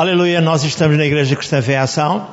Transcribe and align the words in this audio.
Aleluia, 0.00 0.40
nós 0.40 0.64
estamos 0.64 0.96
na 0.96 1.04
Igreja 1.04 1.36
Cristã 1.36 1.60
Fé 1.60 1.76
Ação. 1.76 2.26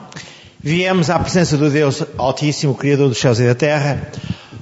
Viemos 0.58 1.10
à 1.10 1.20
presença 1.20 1.58
do 1.58 1.70
Deus 1.70 2.02
Altíssimo, 2.18 2.74
Criador 2.74 3.10
dos 3.10 3.18
céus 3.18 3.42
e 3.42 3.46
da 3.46 3.54
terra, 3.54 4.10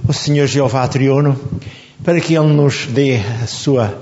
o 0.08 0.12
Senhor 0.12 0.48
Jeová 0.48 0.88
Triuno, 0.88 1.40
para 2.04 2.20
que 2.20 2.34
Ele 2.34 2.48
nos 2.48 2.88
dê 2.88 3.20
a 3.44 3.46
sua 3.46 3.94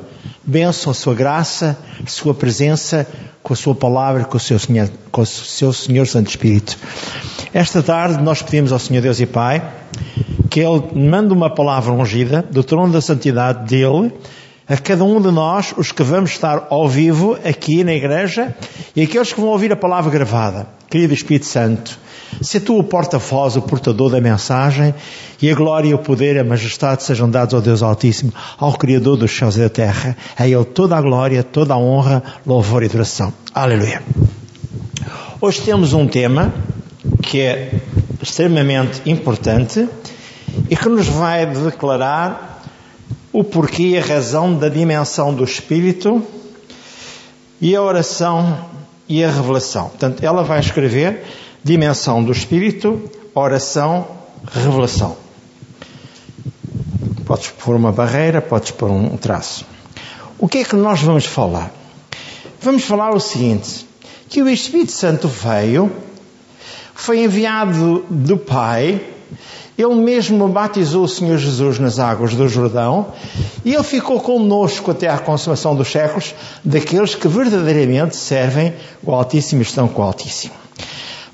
bênção, 0.42 0.90
a 0.90 0.94
sua 0.94 1.14
graça, 1.14 1.78
a 2.02 2.10
sua 2.10 2.34
presença, 2.34 3.06
com 3.44 3.52
a 3.52 3.58
sua 3.58 3.76
palavra, 3.76 4.24
com 4.24 4.38
o 4.38 4.40
seu 4.40 4.58
Senhor, 4.58 4.90
com 5.12 5.20
o 5.20 5.26
seu 5.26 5.74
Senhor 5.74 6.08
Santo 6.08 6.30
Espírito. 6.30 6.78
Esta 7.54 7.84
tarde 7.84 8.24
nós 8.24 8.42
pedimos 8.42 8.72
ao 8.72 8.80
Senhor 8.80 9.02
Deus 9.02 9.20
e 9.20 9.26
Pai 9.26 9.70
que 10.50 10.62
Ele 10.62 10.82
mande 10.96 11.34
uma 11.34 11.50
palavra 11.50 11.92
ungida 11.92 12.42
do 12.42 12.64
trono 12.64 12.94
da 12.94 13.02
santidade 13.02 13.68
dEle, 13.68 14.14
a 14.68 14.78
cada 14.78 15.04
um 15.04 15.22
de 15.22 15.32
nós, 15.32 15.74
os 15.78 15.92
que 15.92 16.04
vamos 16.04 16.32
estar 16.32 16.68
ao 16.70 16.88
vivo 16.88 17.38
aqui 17.44 17.84
na 17.84 17.94
igreja 17.94 18.56
e 18.96 19.02
aqueles 19.02 19.34
que 19.34 19.40
vão 19.40 19.50
ouvir 19.50 19.72
a 19.72 19.76
palavra 19.76 20.12
gravada. 20.12 20.68
Querido 20.90 21.14
Espírito 21.14 21.46
Santo, 21.46 22.00
se 22.42 22.60
tu 22.60 22.78
o 22.78 22.84
porta-voz, 22.84 23.56
o 23.56 23.62
portador 23.62 24.12
da 24.12 24.22
mensagem, 24.22 24.94
e 25.42 25.50
a 25.50 25.56
glória, 25.56 25.96
o 25.96 26.00
poder 26.00 26.38
a 26.40 26.44
majestade 26.44 27.04
sejam 27.04 27.30
dados 27.30 27.54
ao 27.54 27.62
Deus 27.62 27.84
Altíssimo, 27.84 28.32
ao 28.58 28.74
Criador 28.74 29.18
dos 29.18 29.36
céus 29.36 29.58
e 29.58 29.60
da 29.60 29.70
terra, 29.70 30.16
a 30.38 30.48
Ele 30.48 30.64
toda 30.64 30.96
a 30.96 31.02
glória, 31.02 31.44
toda 31.44 31.74
a 31.74 31.78
honra, 31.78 32.24
louvor 32.46 32.84
e 32.84 32.86
adoração. 32.86 33.34
Aleluia. 33.54 34.02
Hoje 35.42 35.62
temos 35.62 35.94
um 35.94 36.08
tema 36.08 36.54
que 37.22 37.42
é 37.42 37.82
extremamente 38.22 39.02
importante 39.06 39.88
e 40.70 40.76
que 40.76 40.88
nos 40.88 41.08
vai 41.08 41.46
declarar 41.46 42.53
o 43.34 43.44
porquê 43.44 43.90
e 43.90 43.98
a 43.98 44.02
razão 44.02 44.56
da 44.56 44.70
dimensão 44.70 45.34
do 45.34 45.44
Espírito 45.44 46.24
e 47.60 47.76
a 47.76 47.82
oração 47.82 48.70
e 49.10 49.24
a 49.24 49.32
revelação. 49.32 49.90
Portanto, 49.90 50.24
ela 50.24 50.44
vai 50.44 50.60
escrever 50.60 51.24
dimensão 51.64 52.24
do 52.24 52.32
Espírito, 52.32 53.10
oração, 53.34 54.08
revelação. 54.52 55.18
Podes 57.26 57.50
pôr 57.50 57.76
uma 57.76 57.92
barreira, 57.92 58.40
podes 58.42 58.72
pôr 58.72 58.92
um 58.92 59.18
traço. 59.18 59.66
O 60.38 60.48
que 60.48 60.60
é 60.60 60.64
que 60.64 60.76
nós 60.76 61.02
vamos 61.02 61.26
falar? 61.26 61.72
Vamos 62.62 62.84
falar 62.84 63.12
o 63.16 63.20
seguinte: 63.20 63.88
que 64.30 64.44
o 64.44 64.50
Espírito 64.50 64.92
Santo 64.92 65.28
veio, 65.28 65.92
foi 66.94 67.24
enviado 67.24 68.06
do 68.10 68.38
Pai 68.38 69.02
ele 69.78 69.96
mesmo 69.96 70.48
batizou 70.48 71.06
o 71.06 71.08
Senhor 71.08 71.38
Jesus 71.38 71.80
nas 71.80 71.98
águas 71.98 72.36
do 72.36 72.48
Jordão 72.48 73.08
e 73.66 73.74
ele 73.74 73.84
ficou 73.84 74.20
conosco 74.20 74.92
até 74.92 75.10
à 75.10 75.18
consumação 75.18 75.76
dos 75.76 75.92
séculos, 75.92 76.36
daqueles 76.64 77.16
que 77.16 77.28
verdadeiramente 77.28 78.16
servem 78.16 78.74
o 79.02 79.12
Altíssimo 79.12 79.62
e 79.62 79.64
estão 79.64 79.88
com 79.88 80.02
o 80.02 80.06
Altíssimo. 80.06 80.54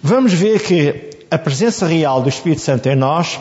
Vamos 0.02 0.32
ver 0.34 0.62
que 0.62 1.10
a 1.30 1.38
presença 1.38 1.86
real 1.86 2.22
do 2.22 2.30
Espírito 2.30 2.62
Santo 2.62 2.88
em 2.88 2.95
nós 2.95 3.40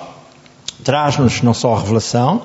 traz-nos 0.83 1.43
não 1.43 1.55
só 1.55 1.75
a 1.75 1.81
revelação, 1.81 2.43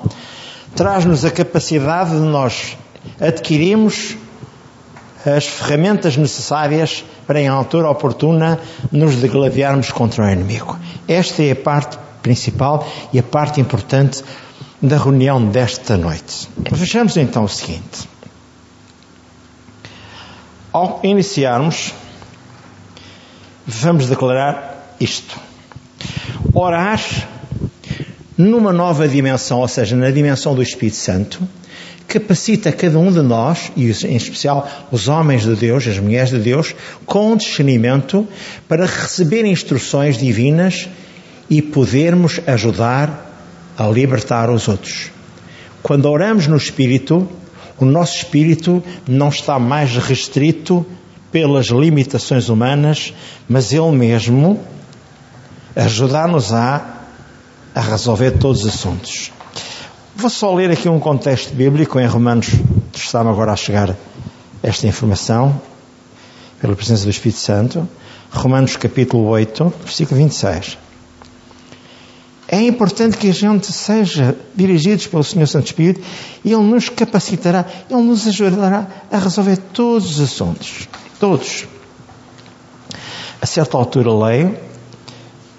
traz-nos 0.76 1.24
a 1.24 1.30
capacidade 1.30 2.10
de 2.10 2.16
nós 2.16 2.76
adquirirmos 3.20 4.16
as 5.26 5.46
ferramentas 5.46 6.16
necessárias 6.16 7.04
para, 7.26 7.40
em 7.40 7.48
altura 7.48 7.90
oportuna, 7.90 8.60
nos 8.92 9.16
degladiarmos 9.16 9.90
contra 9.90 10.24
o 10.24 10.28
inimigo. 10.28 10.78
Esta 11.08 11.42
é 11.42 11.52
a 11.52 11.56
parte 11.56 11.98
principal 12.24 12.88
e 13.12 13.18
a 13.18 13.22
parte 13.22 13.60
importante 13.60 14.24
da 14.80 14.96
reunião 14.96 15.46
desta 15.46 15.96
noite. 15.96 16.48
Vejamos 16.72 17.16
então 17.18 17.44
o 17.44 17.48
seguinte. 17.48 18.08
Ao 20.72 21.00
iniciarmos, 21.04 21.92
vamos 23.66 24.08
declarar 24.08 24.96
isto. 24.98 25.38
Orar 26.52 27.00
numa 28.36 28.72
nova 28.72 29.06
dimensão, 29.06 29.60
ou 29.60 29.68
seja, 29.68 29.94
na 29.94 30.10
dimensão 30.10 30.54
do 30.54 30.62
Espírito 30.62 30.96
Santo, 30.96 31.46
capacita 32.08 32.72
cada 32.72 32.98
um 32.98 33.12
de 33.12 33.22
nós, 33.22 33.70
e 33.76 33.84
em 33.84 34.16
especial 34.16 34.68
os 34.90 35.08
homens 35.08 35.42
de 35.42 35.54
Deus, 35.54 35.86
as 35.86 35.98
mulheres 35.98 36.30
de 36.30 36.38
Deus, 36.38 36.74
com 37.04 37.36
discernimento 37.36 38.26
para 38.66 38.86
receber 38.86 39.44
instruções 39.44 40.16
divinas 40.16 40.88
e 41.48 41.60
podermos 41.60 42.40
ajudar 42.46 43.32
a 43.76 43.86
libertar 43.86 44.50
os 44.50 44.68
outros. 44.68 45.10
Quando 45.82 46.06
oramos 46.06 46.46
no 46.46 46.56
Espírito, 46.56 47.28
o 47.78 47.84
nosso 47.84 48.16
espírito 48.16 48.82
não 49.06 49.28
está 49.28 49.58
mais 49.58 49.96
restrito 49.96 50.86
pelas 51.32 51.66
limitações 51.66 52.48
humanas, 52.48 53.12
mas 53.48 53.72
ele 53.72 53.90
mesmo 53.90 54.60
ajudar-nos 55.74 56.52
a, 56.52 57.00
a 57.74 57.80
resolver 57.80 58.32
todos 58.32 58.64
os 58.64 58.74
assuntos. 58.74 59.32
Vou 60.14 60.30
só 60.30 60.54
ler 60.54 60.70
aqui 60.70 60.88
um 60.88 61.00
contexto 61.00 61.52
bíblico 61.52 61.98
em 61.98 62.06
Romanos, 62.06 62.48
está-me 62.94 63.30
agora 63.30 63.52
a 63.52 63.56
chegar 63.56 63.96
esta 64.62 64.86
informação, 64.86 65.60
pela 66.60 66.76
presença 66.76 67.04
do 67.04 67.10
Espírito 67.10 67.40
Santo. 67.40 67.88
Romanos 68.30 68.76
capítulo 68.76 69.26
8, 69.26 69.74
versículo 69.84 70.20
26. 70.20 70.78
É 72.46 72.60
importante 72.60 73.16
que 73.16 73.30
a 73.30 73.32
gente 73.32 73.72
seja 73.72 74.36
dirigidos 74.54 75.06
pelo 75.06 75.24
Senhor 75.24 75.46
Santo 75.46 75.66
Espírito 75.66 76.02
e 76.44 76.52
Ele 76.52 76.62
nos 76.62 76.88
capacitará, 76.88 77.64
Ele 77.88 78.02
nos 78.02 78.26
ajudará 78.26 78.86
a 79.10 79.18
resolver 79.18 79.56
todos 79.56 80.10
os 80.10 80.20
assuntos. 80.20 80.88
Todos. 81.18 81.66
A 83.40 83.46
certa 83.46 83.76
altura 83.76 84.12
leio, 84.12 84.58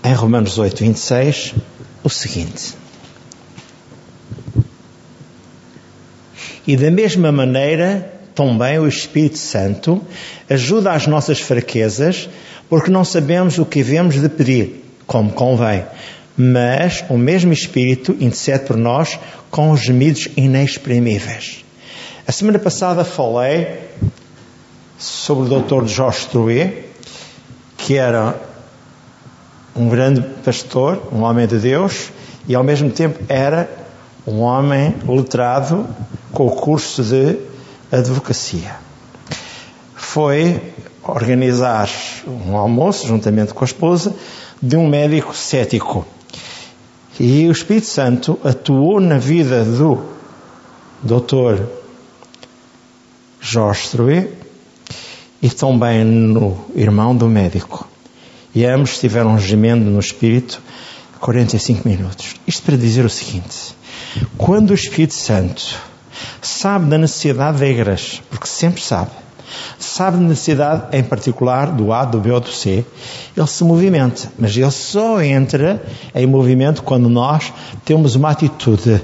em 0.03 0.13
Romanos 0.13 0.59
8, 0.59 0.83
26, 0.83 1.55
o 2.03 2.09
seguinte. 2.09 2.75
E 6.67 6.77
da 6.77 6.91
mesma 6.91 7.31
maneira, 7.31 8.13
também 8.35 8.77
o 8.79 8.87
Espírito 8.87 9.37
Santo 9.37 10.01
ajuda 10.49 10.91
às 10.91 11.07
nossas 11.07 11.39
fraquezas, 11.39 12.29
porque 12.69 12.91
não 12.91 13.03
sabemos 13.03 13.57
o 13.57 13.65
que 13.65 13.83
devemos 13.83 14.19
de 14.19 14.29
pedir, 14.29 14.85
como 15.07 15.31
convém 15.31 15.83
mas 16.37 17.03
o 17.09 17.17
mesmo 17.17 17.53
Espírito 17.53 18.11
intercede 18.13 18.65
por 18.65 18.77
nós 18.77 19.19
com 19.49 19.75
gemidos 19.75 20.27
inexprimíveis. 20.35 21.63
A 22.27 22.31
semana 22.31 22.59
passada 22.59 23.05
falei 23.05 23.79
sobre 24.97 25.53
o 25.53 25.59
Dr. 25.59 25.85
Jorge 25.85 26.27
Trouet, 26.27 26.85
que 27.77 27.95
era 27.95 28.35
um 29.75 29.87
grande 29.89 30.21
pastor, 30.43 31.01
um 31.11 31.21
homem 31.21 31.47
de 31.47 31.57
Deus, 31.57 32.09
e 32.47 32.55
ao 32.55 32.63
mesmo 32.63 32.89
tempo 32.89 33.19
era 33.29 33.69
um 34.25 34.39
homem 34.39 34.95
letrado 35.07 35.87
com 36.31 36.47
o 36.47 36.51
curso 36.51 37.03
de 37.03 37.37
advocacia. 37.91 38.75
Foi 39.95 40.59
organizar 41.03 41.89
um 42.27 42.57
almoço, 42.57 43.07
juntamente 43.07 43.53
com 43.53 43.63
a 43.63 43.67
esposa, 43.67 44.15
de 44.61 44.75
um 44.75 44.87
médico 44.87 45.35
cético 45.35 46.05
e 47.19 47.47
o 47.47 47.51
Espírito 47.51 47.87
Santo 47.87 48.39
atuou 48.43 48.99
na 48.99 49.17
vida 49.17 49.63
do 49.63 50.03
Dr. 51.01 51.63
Jorge 53.39 53.89
Trouet 53.89 54.29
e 55.41 55.49
também 55.49 56.03
no 56.03 56.65
irmão 56.75 57.15
do 57.15 57.27
médico. 57.27 57.87
E 58.53 58.65
ambos 58.65 58.91
estiveram 58.91 59.37
gemendo 59.37 59.89
no 59.89 59.99
Espírito 59.99 60.61
45 61.19 61.87
minutos. 61.87 62.35
Isto 62.47 62.63
para 62.63 62.77
dizer 62.77 63.05
o 63.05 63.09
seguinte: 63.09 63.75
quando 64.37 64.71
o 64.71 64.73
Espírito 64.73 65.13
Santo 65.13 65.75
sabe 66.41 66.89
da 66.89 66.97
necessidade 66.97 67.59
da 67.59 67.67
igreja, 67.67 68.21
porque 68.29 68.47
sempre 68.47 68.81
sabe, 68.81 69.11
sabe 69.79 70.17
da 70.17 70.23
necessidade 70.23 70.97
em 70.97 71.03
particular 71.03 71.71
do 71.71 71.91
A, 71.91 72.05
do 72.05 72.19
B 72.19 72.31
ou 72.31 72.39
do 72.39 72.49
C, 72.49 72.85
ele 73.35 73.47
se 73.47 73.63
movimenta, 73.63 74.31
mas 74.37 74.55
ele 74.55 74.71
só 74.71 75.21
entra 75.21 75.83
em 76.13 76.25
movimento 76.25 76.83
quando 76.83 77.09
nós 77.09 77.51
temos 77.83 78.15
uma 78.15 78.31
atitude 78.31 79.01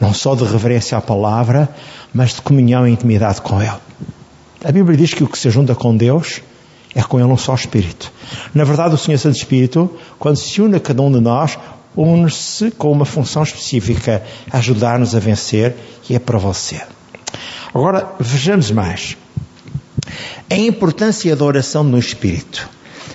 não 0.00 0.12
só 0.12 0.34
de 0.34 0.44
reverência 0.44 0.98
à 0.98 1.00
palavra, 1.00 1.68
mas 2.12 2.34
de 2.34 2.42
comunhão 2.42 2.86
e 2.86 2.92
intimidade 2.92 3.40
com 3.40 3.60
Ele. 3.60 3.72
A 4.64 4.72
Bíblia 4.72 4.96
diz 4.96 5.14
que 5.14 5.24
o 5.24 5.28
que 5.28 5.38
se 5.38 5.50
junta 5.50 5.74
com 5.74 5.96
Deus 5.96 6.40
é 6.94 7.02
com 7.02 7.18
Ele 7.18 7.28
um 7.28 7.36
só 7.36 7.54
Espírito. 7.54 8.12
Na 8.54 8.64
verdade, 8.64 8.94
o 8.94 8.98
Senhor 8.98 9.18
Santo 9.18 9.36
Espírito, 9.36 9.90
quando 10.18 10.36
se 10.36 10.60
une 10.60 10.76
a 10.76 10.80
cada 10.80 11.02
um 11.02 11.10
de 11.10 11.20
nós, 11.20 11.58
une-se 11.96 12.70
com 12.72 12.90
uma 12.90 13.04
função 13.04 13.42
específica, 13.42 14.22
ajudar-nos 14.50 15.14
a 15.14 15.18
vencer 15.18 15.76
e 16.08 16.16
a 16.16 16.20
prevalecer. 16.20 16.86
Agora, 17.74 18.12
vejamos 18.20 18.70
mais. 18.70 19.16
A 20.50 20.56
importância 20.56 21.34
da 21.34 21.44
oração 21.44 21.82
no 21.82 21.98
Espírito. 21.98 22.68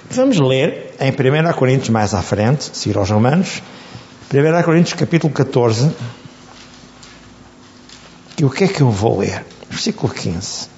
Vamos 0.10 0.40
ler 0.40 0.96
em 1.00 1.12
1 1.12 1.54
Coríntios 1.54 1.90
mais 1.90 2.14
à 2.14 2.22
frente, 2.22 2.76
seguir 2.76 2.98
aos 2.98 3.10
Romanos, 3.10 3.62
1 4.34 4.64
Coríntios 4.64 5.00
capítulo 5.00 5.34
14. 5.34 5.92
E 8.40 8.46
o 8.46 8.50
que 8.50 8.64
é 8.64 8.68
que 8.68 8.82
eu 8.82 8.90
vou 8.90 9.20
ler? 9.20 9.46
Versículo 9.70 10.14
15. 10.14 10.70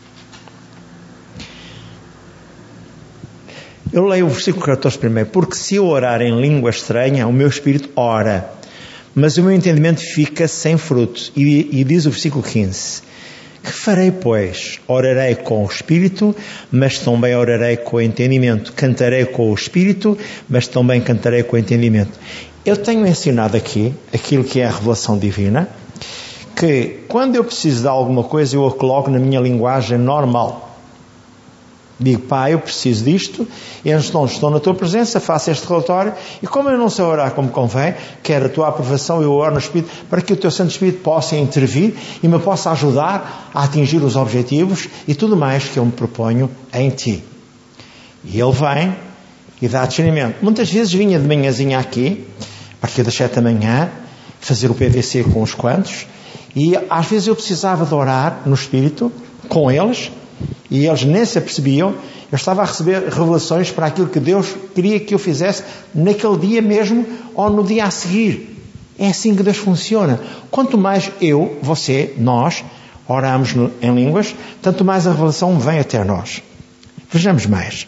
Eu 3.93 4.05
leio 4.05 4.25
o 4.25 4.29
versículo 4.29 4.65
14 4.65 4.97
primeiro. 4.97 5.29
Porque 5.29 5.55
se 5.55 5.75
eu 5.75 5.85
orar 5.85 6.21
em 6.21 6.39
língua 6.39 6.69
estranha, 6.69 7.27
o 7.27 7.33
meu 7.33 7.47
espírito 7.47 7.89
ora, 7.95 8.49
mas 9.13 9.37
o 9.37 9.43
meu 9.43 9.51
entendimento 9.51 9.99
fica 9.99 10.47
sem 10.47 10.77
fruto. 10.77 11.31
E, 11.35 11.79
e 11.79 11.83
diz 11.83 12.05
o 12.05 12.09
versículo 12.11 12.41
15: 12.43 13.01
Que 13.63 13.71
farei, 13.71 14.11
pois? 14.11 14.79
Orarei 14.87 15.35
com 15.35 15.63
o 15.63 15.67
espírito, 15.67 16.35
mas 16.71 16.97
também 16.99 17.35
orarei 17.35 17.77
com 17.77 17.97
o 17.97 18.01
entendimento. 18.01 18.73
Cantarei 18.73 19.25
com 19.25 19.51
o 19.51 19.53
espírito, 19.53 20.17
mas 20.49 20.67
também 20.67 20.99
cantarei 20.99 21.43
com 21.43 21.55
o 21.55 21.59
entendimento. 21.59 22.19
Eu 22.65 22.77
tenho 22.77 23.05
ensinado 23.05 23.55
aqui 23.55 23.93
aquilo 24.13 24.43
que 24.43 24.61
é 24.61 24.65
a 24.65 24.71
revelação 24.71 25.17
divina, 25.17 25.69
que 26.55 26.99
quando 27.07 27.35
eu 27.35 27.43
preciso 27.43 27.81
de 27.81 27.87
alguma 27.87 28.23
coisa, 28.23 28.55
eu 28.55 28.67
a 28.67 28.71
coloco 28.71 29.09
na 29.09 29.19
minha 29.19 29.39
linguagem 29.39 29.97
normal. 29.97 30.70
Digo, 32.01 32.21
pá, 32.23 32.49
eu 32.49 32.57
preciso 32.57 33.05
disto, 33.05 33.47
e 33.85 33.91
então 33.91 34.25
estou 34.25 34.49
na 34.49 34.59
tua 34.59 34.73
presença, 34.73 35.19
faço 35.19 35.51
este 35.51 35.67
relatório, 35.67 36.13
e 36.41 36.47
como 36.47 36.67
eu 36.67 36.75
não 36.75 36.89
sei 36.89 37.05
orar 37.05 37.31
como 37.31 37.49
convém, 37.49 37.93
quero 38.23 38.47
a 38.47 38.49
tua 38.49 38.69
aprovação, 38.69 39.21
eu 39.21 39.31
oro 39.31 39.53
no 39.53 39.59
Espírito, 39.59 39.91
para 40.09 40.19
que 40.19 40.33
o 40.33 40.35
teu 40.35 40.49
Santo 40.49 40.71
Espírito 40.71 41.03
possa 41.03 41.35
intervir 41.35 41.93
e 42.23 42.27
me 42.27 42.39
possa 42.39 42.71
ajudar 42.71 43.51
a 43.53 43.63
atingir 43.63 44.01
os 44.01 44.15
objetivos 44.15 44.89
e 45.07 45.13
tudo 45.13 45.37
mais 45.37 45.65
que 45.65 45.77
eu 45.77 45.85
me 45.85 45.91
proponho 45.91 46.49
em 46.73 46.89
ti. 46.89 47.23
E 48.25 48.41
ele 48.41 48.51
vem 48.51 48.95
e 49.61 49.67
dá 49.67 49.85
discernimento. 49.85 50.37
Muitas 50.41 50.71
vezes 50.71 50.91
vinha 50.91 51.19
de 51.19 51.27
manhãzinha 51.27 51.77
aqui, 51.77 52.25
a 52.79 52.81
partir 52.81 53.03
das 53.03 53.13
sete 53.13 53.35
da 53.35 53.43
manhã, 53.43 53.91
fazer 54.39 54.71
o 54.71 54.73
PVC 54.73 55.23
com 55.25 55.43
os 55.43 55.53
quantos, 55.53 56.07
e 56.55 56.73
às 56.89 57.05
vezes 57.05 57.27
eu 57.27 57.35
precisava 57.35 57.85
de 57.85 57.93
orar 57.93 58.41
no 58.43 58.55
Espírito, 58.55 59.11
com 59.47 59.69
eles, 59.69 60.11
e 60.69 60.85
eles 60.85 61.03
nem 61.03 61.25
se 61.25 61.37
apercebiam, 61.37 61.93
eu 62.31 62.35
estava 62.35 62.61
a 62.61 62.65
receber 62.65 63.03
revelações 63.09 63.71
para 63.71 63.87
aquilo 63.87 64.07
que 64.07 64.19
Deus 64.19 64.55
queria 64.73 64.99
que 64.99 65.13
eu 65.13 65.19
fizesse 65.19 65.63
naquele 65.93 66.37
dia 66.37 66.61
mesmo 66.61 67.05
ou 67.35 67.49
no 67.49 67.63
dia 67.63 67.85
a 67.85 67.91
seguir. 67.91 68.57
É 68.97 69.09
assim 69.09 69.35
que 69.35 69.43
Deus 69.43 69.57
funciona. 69.57 70.19
Quanto 70.49 70.77
mais 70.77 71.11
eu, 71.19 71.57
você, 71.61 72.13
nós, 72.17 72.63
oramos 73.07 73.53
em 73.81 73.93
línguas, 73.93 74.33
tanto 74.61 74.85
mais 74.85 75.07
a 75.07 75.11
revelação 75.11 75.59
vem 75.59 75.79
até 75.79 76.03
nós. 76.03 76.41
Vejamos 77.11 77.45
mais. 77.45 77.87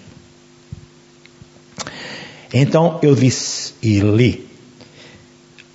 Então 2.53 2.99
eu 3.01 3.15
disse 3.15 3.73
e 3.81 3.99
li: 3.99 4.47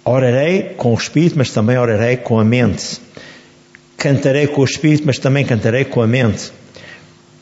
Orarei 0.05 0.75
com 0.77 0.93
o 0.93 0.99
Espírito, 0.99 1.37
mas 1.37 1.51
também 1.51 1.79
orarei 1.79 2.17
com 2.17 2.39
a 2.39 2.45
mente. 2.45 3.01
Cantarei 3.97 4.47
com 4.47 4.61
o 4.61 4.65
Espírito, 4.65 5.05
mas 5.07 5.19
também 5.19 5.45
cantarei 5.45 5.85
com 5.85 6.01
a 6.01 6.07
mente. 6.07 6.53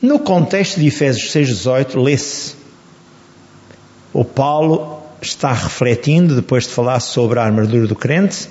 No 0.00 0.18
contexto 0.18 0.78
de 0.78 0.88
Efésios 0.88 1.32
6,18, 1.32 2.02
lê-se: 2.02 2.54
O 4.12 4.24
Paulo 4.24 5.02
está 5.22 5.52
refletindo, 5.52 6.36
depois 6.36 6.64
de 6.64 6.70
falar 6.70 7.00
sobre 7.00 7.38
a 7.38 7.44
armadura 7.44 7.86
do 7.86 7.96
crente, 7.96 8.48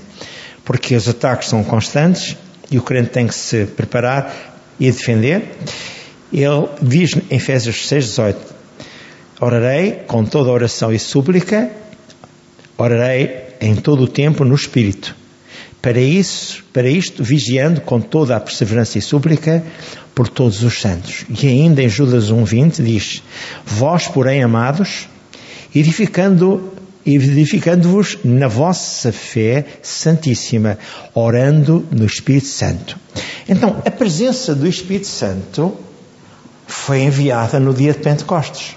porque 0.64 0.96
os 0.96 1.08
ataques 1.08 1.50
são 1.50 1.64
constantes 1.64 2.36
e 2.72 2.80
o 2.80 2.82
crente 2.82 3.10
tem 3.12 3.28
que 3.28 3.36
se 3.36 3.66
preparar 3.66 4.56
e 4.80 4.92
defender. 4.92 5.56
Ele 6.34 6.68
diz 6.82 7.16
em 7.16 7.36
Efésios 7.36 7.88
6,18: 7.88 8.36
Orarei 9.40 9.92
com 10.08 10.26
toda 10.26 10.50
oração 10.50 10.92
e 10.92 10.98
súplica, 10.98 11.70
orarei 12.76 13.46
em 13.62 13.76
todo 13.76 14.04
o 14.04 14.08
tempo 14.08 14.44
no 14.44 14.56
Espírito. 14.56 15.16
Para 15.80 16.00
isso, 16.00 16.64
para 16.74 16.90
isto, 16.90 17.24
vigiando 17.24 17.80
com 17.82 18.02
toda 18.02 18.36
a 18.36 18.40
perseverança 18.40 18.98
e 18.98 19.02
súplica 19.02 19.64
por 20.16 20.30
todos 20.30 20.64
os 20.64 20.80
santos. 20.80 21.26
E 21.30 21.46
ainda 21.46 21.84
em 21.84 21.90
Judas 21.90 22.32
1:20 22.32 22.82
diz: 22.82 23.22
Vós, 23.66 24.08
porém, 24.08 24.42
amados, 24.42 25.08
edificando 25.76 26.72
edificando-vos 27.06 28.18
na 28.24 28.48
vossa 28.48 29.12
fé 29.12 29.64
santíssima, 29.84 30.80
orando 31.14 31.86
no 31.92 32.04
Espírito 32.04 32.48
Santo. 32.48 32.98
Então, 33.48 33.80
a 33.86 33.92
presença 33.92 34.56
do 34.56 34.68
Espírito 34.68 35.06
Santo 35.06 35.78
foi 36.66 37.04
enviada 37.04 37.60
no 37.60 37.76
dia 37.76 37.94
de 37.94 38.00
Pentecostes. 38.00 38.76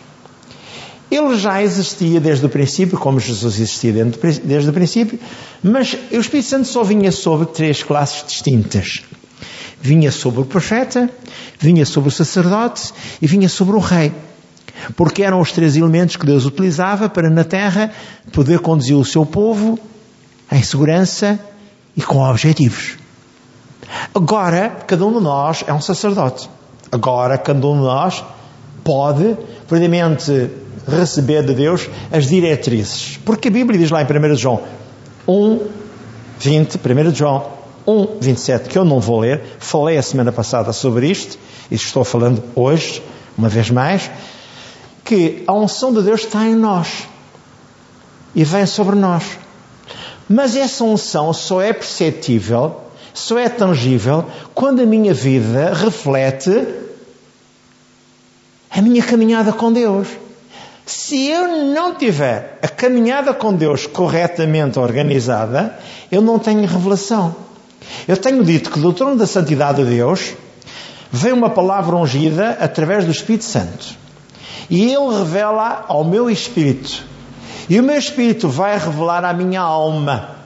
Ele 1.10 1.38
já 1.38 1.62
existia 1.62 2.20
desde 2.20 2.44
o 2.44 2.50
princípio, 2.50 2.98
como 2.98 3.18
Jesus 3.18 3.54
existia 3.54 3.92
desde 4.44 4.68
o 4.68 4.72
princípio, 4.74 5.18
mas 5.62 5.96
o 6.12 6.16
Espírito 6.16 6.50
Santo 6.50 6.68
só 6.68 6.82
vinha 6.82 7.10
sobre 7.10 7.46
três 7.46 7.82
classes 7.82 8.24
distintas. 8.26 9.00
Vinha 9.80 10.10
sobre 10.10 10.40
o 10.40 10.44
profeta, 10.44 11.08
vinha 11.58 11.86
sobre 11.86 12.08
o 12.08 12.12
sacerdote 12.12 12.92
e 13.22 13.26
vinha 13.26 13.48
sobre 13.48 13.76
o 13.76 13.78
rei. 13.78 14.12
Porque 14.96 15.22
eram 15.22 15.40
os 15.40 15.52
três 15.52 15.76
elementos 15.76 16.16
que 16.16 16.26
Deus 16.26 16.44
utilizava 16.44 17.08
para 17.08 17.30
na 17.30 17.44
terra 17.44 17.92
poder 18.32 18.60
conduzir 18.60 18.96
o 18.96 19.04
seu 19.04 19.24
povo 19.24 19.78
em 20.50 20.62
segurança 20.62 21.38
e 21.96 22.02
com 22.02 22.18
objetivos. 22.18 22.96
Agora, 24.14 24.70
cada 24.86 25.04
um 25.04 25.12
de 25.12 25.20
nós 25.20 25.64
é 25.66 25.72
um 25.72 25.80
sacerdote. 25.80 26.48
Agora, 26.90 27.36
cada 27.38 27.66
um 27.66 27.76
de 27.76 27.82
nós 27.82 28.24
pode, 28.84 29.36
verdadeiramente, 29.68 30.50
receber 30.86 31.44
de 31.44 31.54
Deus 31.54 31.88
as 32.10 32.26
diretrizes. 32.26 33.18
Porque 33.24 33.48
a 33.48 33.50
Bíblia 33.50 33.78
diz 33.78 33.90
lá 33.90 34.02
em 34.02 34.06
1 34.06 34.36
João 34.36 34.62
1, 35.26 35.60
20, 36.38 36.76
1 36.76 37.14
João 37.14 37.57
1, 37.88 38.18
27, 38.20 38.68
que 38.68 38.76
eu 38.76 38.84
não 38.84 39.00
vou 39.00 39.20
ler, 39.20 39.40
falei 39.58 39.96
a 39.96 40.02
semana 40.02 40.30
passada 40.30 40.74
sobre 40.74 41.10
isto, 41.10 41.38
e 41.70 41.74
estou 41.74 42.04
falando 42.04 42.44
hoje, 42.54 43.02
uma 43.36 43.48
vez 43.48 43.70
mais, 43.70 44.10
que 45.02 45.42
a 45.46 45.54
unção 45.54 45.94
de 45.94 46.02
Deus 46.02 46.20
está 46.20 46.44
em 46.44 46.54
nós 46.54 47.08
e 48.34 48.44
vem 48.44 48.66
sobre 48.66 48.94
nós. 48.94 49.24
Mas 50.28 50.54
essa 50.54 50.84
unção 50.84 51.32
só 51.32 51.62
é 51.62 51.72
perceptível, 51.72 52.76
só 53.14 53.38
é 53.38 53.48
tangível, 53.48 54.26
quando 54.54 54.82
a 54.82 54.86
minha 54.86 55.14
vida 55.14 55.72
reflete 55.72 56.68
a 58.70 58.82
minha 58.82 59.02
caminhada 59.02 59.50
com 59.50 59.72
Deus. 59.72 60.08
Se 60.84 61.26
eu 61.26 61.72
não 61.72 61.94
tiver 61.94 62.58
a 62.62 62.68
caminhada 62.68 63.32
com 63.32 63.54
Deus 63.54 63.86
corretamente 63.86 64.78
organizada, 64.78 65.78
eu 66.12 66.20
não 66.20 66.38
tenho 66.38 66.66
revelação. 66.66 67.47
Eu 68.06 68.16
tenho 68.16 68.44
dito 68.44 68.70
que 68.70 68.80
do 68.80 68.92
trono 68.92 69.16
da 69.16 69.26
santidade 69.26 69.84
de 69.84 69.90
Deus 69.90 70.34
vem 71.10 71.32
uma 71.32 71.50
palavra 71.50 71.96
ungida 71.96 72.56
através 72.60 73.04
do 73.04 73.10
Espírito 73.10 73.44
Santo. 73.44 73.96
E 74.70 74.92
ele 74.92 75.18
revela 75.18 75.84
ao 75.88 76.04
meu 76.04 76.28
espírito. 76.28 77.04
E 77.68 77.78
o 77.80 77.82
meu 77.82 77.98
espírito 77.98 78.48
vai 78.48 78.78
revelar 78.78 79.24
à 79.24 79.32
minha 79.32 79.60
alma. 79.60 80.36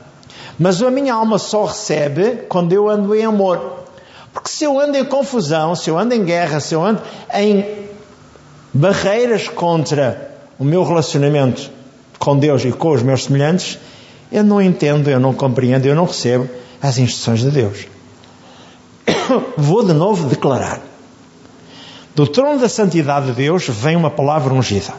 Mas 0.58 0.82
a 0.82 0.90
minha 0.90 1.14
alma 1.14 1.38
só 1.38 1.64
recebe 1.64 2.44
quando 2.48 2.72
eu 2.72 2.88
ando 2.88 3.14
em 3.14 3.24
amor. 3.24 3.80
Porque 4.32 4.48
se 4.48 4.64
eu 4.64 4.78
ando 4.78 4.96
em 4.96 5.04
confusão, 5.04 5.74
se 5.74 5.90
eu 5.90 5.98
ando 5.98 6.14
em 6.14 6.24
guerra, 6.24 6.60
se 6.60 6.74
eu 6.74 6.84
ando 6.84 7.02
em 7.34 7.64
barreiras 8.72 9.48
contra 9.48 10.30
o 10.58 10.64
meu 10.64 10.84
relacionamento 10.84 11.70
com 12.18 12.38
Deus 12.38 12.64
e 12.64 12.72
com 12.72 12.90
os 12.90 13.02
meus 13.02 13.24
semelhantes, 13.24 13.78
eu 14.30 14.44
não 14.44 14.62
entendo, 14.62 15.10
eu 15.10 15.20
não 15.20 15.34
compreendo, 15.34 15.86
eu 15.86 15.94
não 15.94 16.04
recebo 16.04 16.48
às 16.82 16.98
instruções 16.98 17.40
de 17.40 17.50
Deus. 17.50 17.86
Vou 19.56 19.84
de 19.84 19.92
novo 19.92 20.28
declarar: 20.28 20.82
do 22.14 22.26
trono 22.26 22.60
da 22.60 22.68
santidade 22.68 23.26
de 23.26 23.32
Deus 23.32 23.68
vem 23.68 23.96
uma 23.96 24.10
palavra 24.10 24.52
ungida. 24.52 24.92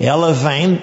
Ela 0.00 0.32
vem 0.32 0.82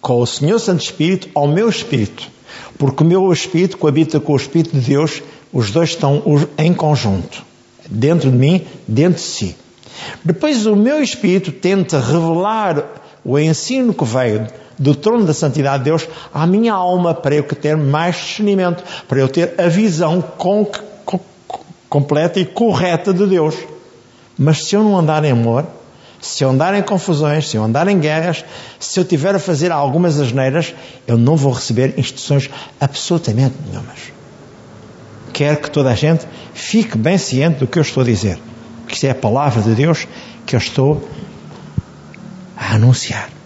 com 0.00 0.20
o 0.20 0.26
Senhor 0.26 0.58
Santo 0.58 0.82
Espírito 0.82 1.28
ao 1.34 1.46
meu 1.46 1.68
espírito, 1.68 2.28
porque 2.76 3.02
o 3.02 3.06
meu 3.06 3.32
espírito 3.32 3.78
coabita 3.78 4.18
com 4.18 4.32
o 4.32 4.36
Espírito 4.36 4.76
de 4.78 4.84
Deus, 4.84 5.22
os 5.52 5.70
dois 5.70 5.90
estão 5.90 6.22
em 6.58 6.74
conjunto, 6.74 7.42
dentro 7.88 8.30
de 8.30 8.36
mim, 8.36 8.66
dentro 8.86 9.14
de 9.14 9.26
si. 9.26 9.56
Depois 10.24 10.66
o 10.66 10.74
meu 10.74 11.02
espírito 11.02 11.52
tenta 11.52 12.00
revelar 12.00 12.84
o 13.24 13.38
ensino 13.38 13.94
que 13.94 14.04
veio 14.04 14.48
do 14.82 14.96
trono 14.96 15.24
da 15.24 15.32
santidade 15.32 15.84
de 15.84 15.90
Deus 15.90 16.08
à 16.34 16.44
minha 16.44 16.72
alma 16.72 17.14
para 17.14 17.36
eu 17.36 17.44
ter 17.44 17.76
mais 17.76 18.16
discernimento, 18.16 18.82
para 19.06 19.20
eu 19.20 19.28
ter 19.28 19.54
a 19.56 19.68
visão 19.68 20.20
com, 20.20 20.66
com, 21.04 21.20
completa 21.88 22.40
e 22.40 22.44
correta 22.44 23.14
de 23.14 23.24
Deus. 23.24 23.54
Mas 24.36 24.64
se 24.64 24.74
eu 24.74 24.82
não 24.82 24.98
andar 24.98 25.24
em 25.24 25.30
amor, 25.30 25.64
se 26.20 26.42
eu 26.42 26.50
andar 26.50 26.74
em 26.74 26.82
confusões, 26.82 27.48
se 27.48 27.56
eu 27.56 27.62
andar 27.62 27.86
em 27.86 28.00
guerras, 28.00 28.44
se 28.80 28.98
eu 28.98 29.04
tiver 29.04 29.36
a 29.36 29.38
fazer 29.38 29.70
algumas 29.70 30.18
asneiras, 30.18 30.74
eu 31.06 31.16
não 31.16 31.36
vou 31.36 31.52
receber 31.52 31.94
instruções 31.96 32.50
absolutamente 32.80 33.54
nenhumas. 33.64 34.12
Quero 35.32 35.58
que 35.58 35.70
toda 35.70 35.90
a 35.90 35.94
gente 35.94 36.26
fique 36.54 36.98
bem 36.98 37.18
ciente 37.18 37.60
do 37.60 37.68
que 37.68 37.78
eu 37.78 37.82
estou 37.82 38.02
a 38.02 38.06
dizer. 38.06 38.36
Que 38.88 38.94
isto 38.94 39.04
é 39.04 39.10
a 39.10 39.14
palavra 39.14 39.62
de 39.62 39.74
Deus 39.76 40.08
que 40.44 40.56
eu 40.56 40.58
estou 40.58 41.08
a 42.56 42.74
anunciar. 42.74 43.41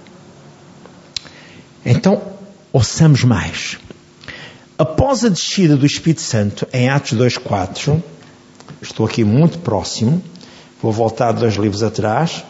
Então, 1.89 2.21
ouçamos 2.73 3.23
mais. 3.23 3.79
Após 4.77 5.25
a 5.25 5.29
descida 5.29 5.77
do 5.77 5.87
Espírito 5.87 6.21
Santo, 6.21 6.67
em 6.73 6.89
Atos 6.89 7.17
2.4, 7.17 8.03
estou 8.83 9.07
aqui 9.07 9.23
muito 9.23 9.61
próximo, 9.61 10.21
vou 10.83 10.91
voltar 10.91 11.31
dois 11.31 11.55
livros 11.55 11.85
atrás. 11.85 12.45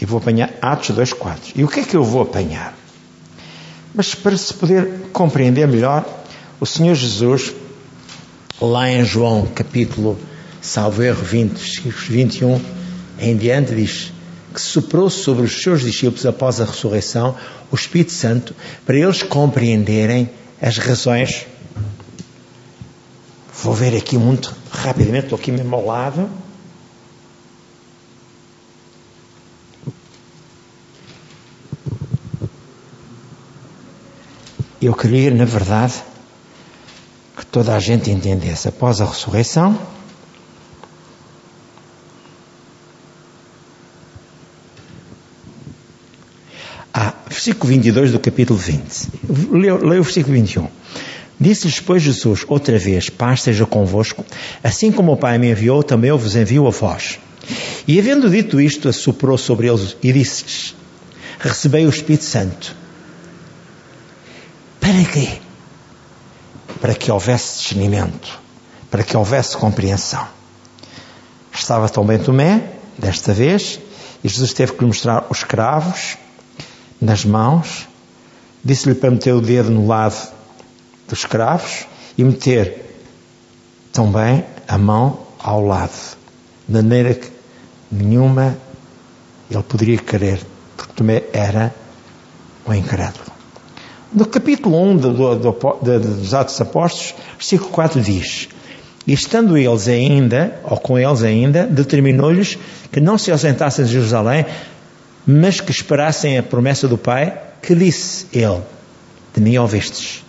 E 0.00 0.06
vou 0.06 0.18
apanhar 0.18 0.54
Atos 0.62 0.96
2.4. 0.96 1.52
E 1.54 1.64
o 1.64 1.68
que 1.68 1.80
é 1.80 1.84
que 1.84 1.94
eu 1.94 2.02
vou 2.02 2.22
apanhar? 2.22 2.74
Mas 3.94 4.14
para 4.14 4.36
se 4.36 4.54
poder 4.54 5.10
compreender 5.12 5.68
melhor, 5.68 6.06
o 6.58 6.64
Senhor 6.64 6.94
Jesus, 6.94 7.52
lá 8.58 8.88
em 8.88 9.04
João 9.04 9.46
capítulo, 9.54 10.18
salvo 10.62 11.02
erro 11.02 11.22
20, 11.22 11.90
21 11.90 12.58
em 13.18 13.36
diante, 13.36 13.74
diz 13.74 14.12
que 14.58 14.64
soprou 14.64 15.08
sobre 15.08 15.44
os 15.44 15.62
seus 15.62 15.82
discípulos 15.82 16.26
após 16.26 16.60
a 16.60 16.64
ressurreição 16.64 17.36
o 17.70 17.76
Espírito 17.76 18.10
Santo 18.10 18.56
para 18.84 18.96
eles 18.96 19.22
compreenderem 19.22 20.28
as 20.60 20.78
razões. 20.78 21.46
Vou 23.62 23.72
ver 23.72 23.96
aqui 23.96 24.18
muito 24.18 24.52
rapidamente, 24.68 25.26
estou 25.26 25.38
aqui 25.38 25.52
mesmo 25.52 25.76
ao 25.76 25.86
lado. 25.86 26.28
Eu 34.82 34.94
queria, 34.94 35.30
na 35.30 35.44
verdade, 35.44 36.02
que 37.36 37.46
toda 37.46 37.76
a 37.76 37.80
gente 37.80 38.10
entendesse 38.10 38.66
após 38.66 39.00
a 39.00 39.04
ressurreição. 39.04 39.78
Versículo 47.38 47.72
22 47.72 48.10
do 48.10 48.18
capítulo 48.18 48.58
20. 48.58 49.08
Leia 49.52 50.00
o 50.00 50.02
versículo 50.02 50.34
21. 50.34 50.68
Disse-lhes, 51.38 51.78
pois, 51.78 52.02
Jesus, 52.02 52.44
outra 52.48 52.76
vez, 52.80 53.08
paz 53.08 53.42
seja 53.42 53.64
convosco, 53.64 54.26
assim 54.62 54.90
como 54.90 55.12
o 55.12 55.16
Pai 55.16 55.38
me 55.38 55.52
enviou, 55.52 55.84
também 55.84 56.10
eu 56.10 56.18
vos 56.18 56.34
envio 56.34 56.66
a 56.66 56.70
vós. 56.70 57.20
E 57.86 57.96
havendo 57.96 58.28
dito 58.28 58.60
isto, 58.60 58.88
assoprou 58.88 59.38
sobre 59.38 59.68
eles 59.68 59.96
e 60.02 60.12
disse-lhes, 60.12 60.74
recebei 61.38 61.86
o 61.86 61.90
Espírito 61.90 62.24
Santo. 62.24 62.74
Para 64.80 65.04
quê? 65.04 65.38
Para 66.80 66.94
que 66.94 67.12
houvesse 67.12 67.58
discernimento, 67.58 68.36
para 68.90 69.04
que 69.04 69.16
houvesse 69.16 69.56
compreensão. 69.56 70.26
Estava 71.54 71.88
também 71.88 72.18
Tomé, 72.18 72.64
desta 72.98 73.32
vez, 73.32 73.78
e 74.24 74.28
Jesus 74.28 74.52
teve 74.52 74.72
que 74.72 74.80
lhe 74.80 74.86
mostrar 74.86 75.24
os 75.30 75.44
cravos 75.44 76.16
nas 77.00 77.24
mãos, 77.24 77.88
disse-lhe 78.64 78.94
para 78.94 79.10
meter 79.10 79.32
o 79.34 79.40
dedo 79.40 79.70
no 79.70 79.86
lado 79.86 80.16
dos 81.08 81.24
cravos 81.24 81.86
e 82.16 82.24
meter 82.24 82.84
também 83.92 84.44
a 84.66 84.76
mão 84.76 85.20
ao 85.38 85.64
lado, 85.64 86.16
de 86.66 86.74
maneira 86.74 87.14
que 87.14 87.30
nenhuma 87.90 88.56
ele 89.50 89.62
poderia 89.62 89.98
querer, 89.98 90.40
porque 90.76 90.92
Tomé 90.92 91.22
era 91.32 91.74
o 92.66 92.74
incrédulo. 92.74 93.26
No 94.12 94.26
capítulo 94.26 94.82
1 94.90 94.96
do, 94.96 95.12
do, 95.12 95.36
do, 95.36 96.00
dos 96.00 96.34
Atos 96.34 96.60
Apóstolos, 96.60 97.14
versículo 97.36 97.70
4 97.70 98.00
diz: 98.00 98.48
E 99.06 99.12
estando 99.12 99.56
eles 99.56 99.88
ainda, 99.88 100.60
ou 100.64 100.78
com 100.78 100.98
eles 100.98 101.22
ainda, 101.22 101.66
determinou-lhes 101.66 102.58
que 102.90 103.00
não 103.00 103.18
se 103.18 103.30
ausentassem 103.30 103.84
de 103.84 103.92
Jerusalém, 103.92 104.46
mas 105.30 105.60
que 105.60 105.70
esperassem 105.70 106.38
a 106.38 106.42
promessa 106.42 106.88
do 106.88 106.96
Pai, 106.96 107.38
que 107.60 107.74
disse 107.74 108.26
ele: 108.32 108.62
De 109.34 109.42
mim 109.42 109.58
ouvistes. 109.58 110.24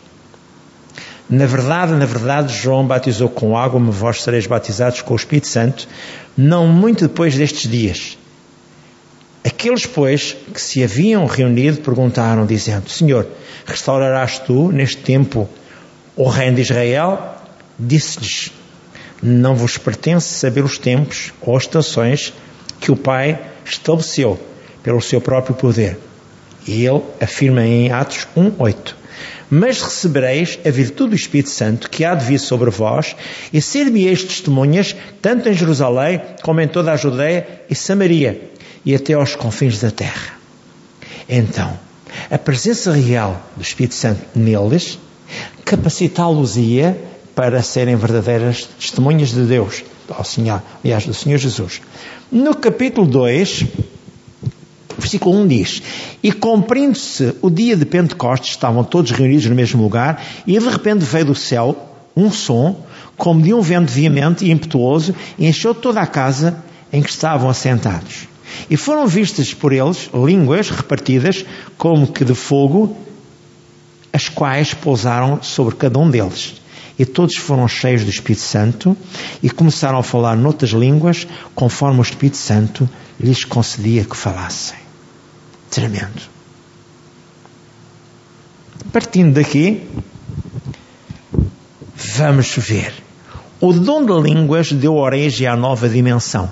Na 1.30 1.46
verdade, 1.46 1.94
na 1.94 2.06
verdade, 2.06 2.54
João 2.54 2.86
batizou 2.86 3.30
com 3.30 3.58
água, 3.58 3.80
mas 3.80 3.96
vós 3.96 4.22
sereis 4.22 4.46
batizados 4.46 5.02
com 5.02 5.14
o 5.14 5.16
Espírito 5.16 5.48
Santo, 5.48 5.88
não 6.36 6.68
muito 6.68 7.08
depois 7.08 7.38
destes 7.38 7.72
dias. 7.72 8.18
Aqueles, 9.42 9.86
pois, 9.86 10.36
que 10.54 10.60
se 10.60 10.84
haviam 10.84 11.26
reunido 11.28 11.80
perguntaram, 11.80 12.46
dizendo: 12.46 12.90
Senhor, 12.90 13.26
restaurarás 13.66 14.40
tu 14.40 14.70
neste 14.70 14.98
tempo 14.98 15.48
o 16.14 16.28
reino 16.28 16.58
de 16.58 16.64
Israel? 16.64 17.38
Disse-lhes: 17.80 18.52
Não 19.24 19.56
vos 19.56 19.78
pertence 19.78 20.28
saber 20.28 20.66
os 20.66 20.78
tempos 20.78 21.32
ou 21.40 21.56
as 21.56 21.64
estações 21.64 22.34
que 22.82 22.92
o 22.92 22.98
Pai 22.98 23.40
estabeleceu 23.64 24.49
pelo 24.84 25.02
seu 25.02 25.20
próprio 25.22 25.56
poder. 25.56 25.98
E 26.68 26.86
ele 26.86 27.02
afirma 27.20 27.66
em 27.66 27.92
Atos 27.92 28.28
1:8: 28.36 28.96
Mas 29.50 29.82
recebereis 29.82 30.60
a 30.66 30.70
virtude 30.70 31.12
do 31.12 31.16
Espírito 31.16 31.50
Santo 31.50 31.90
que 31.90 32.06
há 32.06 32.14
de 32.14 32.26
vir 32.26 32.40
sobre 32.40 32.70
vós, 32.70 33.16
e 33.52 33.62
ser-me-eis 33.62 34.24
testemunhas, 34.24 34.96
tanto 35.22 35.50
em 35.50 35.54
Jerusalém 35.54 36.22
como 36.42 36.62
em 36.62 36.68
toda 36.68 36.92
a 36.92 36.98
Judeia 36.98 37.62
e 37.70 37.76
Samaria 37.76 38.50
e 38.86 38.96
até 38.96 39.14
aos 39.14 39.36
confins 39.36 39.80
da 39.80 39.92
terra. 39.92 40.34
Então, 41.28 41.78
a 42.30 42.38
presença 42.38 42.92
real 42.92 43.42
do 43.56 43.62
Espírito 43.62 43.96
Santo 43.96 44.22
neles 44.36 44.98
capacitá-los-ia 45.64 46.98
para 47.36 47.62
serem 47.62 47.96
verdadeiras 47.96 48.68
testemunhas 48.80 49.30
de 49.30 49.44
Deus, 49.44 49.84
ao 50.10 50.24
Senhor, 50.24 50.62
aliás, 50.84 51.06
do 51.06 51.14
Senhor 51.14 51.38
Jesus. 51.38 51.82
No 52.32 52.56
capítulo 52.56 53.06
2, 53.08 53.66
versículo 55.00 55.36
1 55.42 55.48
diz: 55.48 55.82
E 56.22 56.32
cumprindo-se 56.32 57.36
o 57.42 57.50
dia 57.50 57.76
de 57.76 57.86
Pentecostes, 57.86 58.52
estavam 58.52 58.84
todos 58.84 59.12
reunidos 59.12 59.46
no 59.46 59.56
mesmo 59.56 59.82
lugar, 59.82 60.24
e 60.46 60.58
de 60.58 60.70
repente 60.70 61.06
veio 61.06 61.26
do 61.26 61.36
céu 61.36 61.76
um 62.16 62.32
som, 62.32 62.84
como 63.18 63.42
de 63.42 63.54
um 63.54 63.62
vento 63.62 63.92
veemente 63.92 64.46
e 64.46 64.52
impetuoso, 64.52 65.16
e 65.38 65.48
encheu 65.48 65.74
toda 65.74 66.02
a 66.02 66.08
casa 66.08 66.64
em 66.92 67.02
que 67.02 67.10
estavam 67.10 67.50
assentados. 67.50 68.28
E 68.70 68.76
foram 68.76 69.08
vistas 69.08 69.54
por 69.54 69.72
eles 69.72 70.10
línguas 70.14 70.70
repartidas 70.70 71.46
como 71.78 72.08
que 72.08 72.26
de 72.26 72.34
fogo, 72.34 72.96
as 74.12 74.28
quais 74.28 74.74
pousaram 74.74 75.42
sobre 75.42 75.76
cada 75.76 76.00
um 76.00 76.10
deles. 76.10 76.56
E 76.98 77.06
todos 77.06 77.38
foram 77.38 77.68
cheios 77.68 78.04
do 78.04 78.10
Espírito 78.10 78.42
Santo 78.42 78.98
e 79.42 79.50
começaram 79.50 79.98
a 79.98 80.04
falar 80.04 80.36
noutras 80.36 80.72
línguas, 80.72 81.26
conforme 81.56 82.00
o 82.00 82.02
Espírito 82.02 82.38
Santo 82.38 82.90
lhes 83.20 83.46
concedia 83.46 84.04
que 84.04 84.18
falassem. 84.18 84.89
Tremendo. 85.70 86.22
Partindo 88.92 89.36
daqui, 89.36 89.88
vamos 91.96 92.56
ver. 92.58 92.94
O 93.62 93.74
dom 93.74 94.06
de 94.06 94.30
línguas 94.30 94.72
deu 94.72 94.96
origem 94.96 95.46
à 95.46 95.56
nova 95.56 95.88
dimensão. 95.90 96.50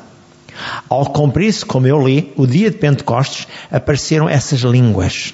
Ao 0.90 1.06
cumprir-se, 1.06 1.66
como 1.66 1.88
eu 1.88 2.06
li, 2.06 2.34
o 2.36 2.46
dia 2.46 2.70
de 2.70 2.78
Pentecostes, 2.78 3.48
apareceram 3.72 4.28
essas 4.28 4.60
línguas. 4.62 5.34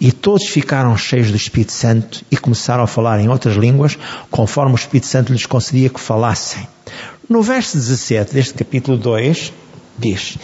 E 0.00 0.12
todos 0.12 0.46
ficaram 0.46 0.96
cheios 0.96 1.30
do 1.30 1.36
Espírito 1.36 1.72
Santo 1.72 2.24
e 2.30 2.36
começaram 2.36 2.84
a 2.84 2.86
falar 2.86 3.18
em 3.20 3.28
outras 3.28 3.56
línguas, 3.56 3.98
conforme 4.30 4.72
o 4.72 4.76
Espírito 4.76 5.06
Santo 5.06 5.32
lhes 5.32 5.46
concedia 5.46 5.88
que 5.88 6.00
falassem. 6.00 6.66
No 7.28 7.42
verso 7.42 7.76
17 7.76 8.32
deste 8.32 8.54
capítulo 8.54 8.96
2, 8.96 9.52
diz: 9.98 10.38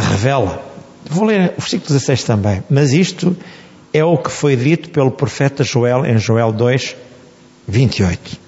revela. 0.00 0.62
Vou 1.08 1.24
ler 1.24 1.54
o 1.56 1.60
versículo 1.60 1.88
16 1.88 2.24
também, 2.24 2.62
mas 2.70 2.92
isto 2.92 3.36
é 3.92 4.04
o 4.04 4.16
que 4.16 4.30
foi 4.30 4.56
dito 4.56 4.90
pelo 4.90 5.10
profeta 5.10 5.64
Joel 5.64 6.04
em 6.06 6.18
Joel 6.18 6.52
2, 6.52 6.96
28. 7.66 8.38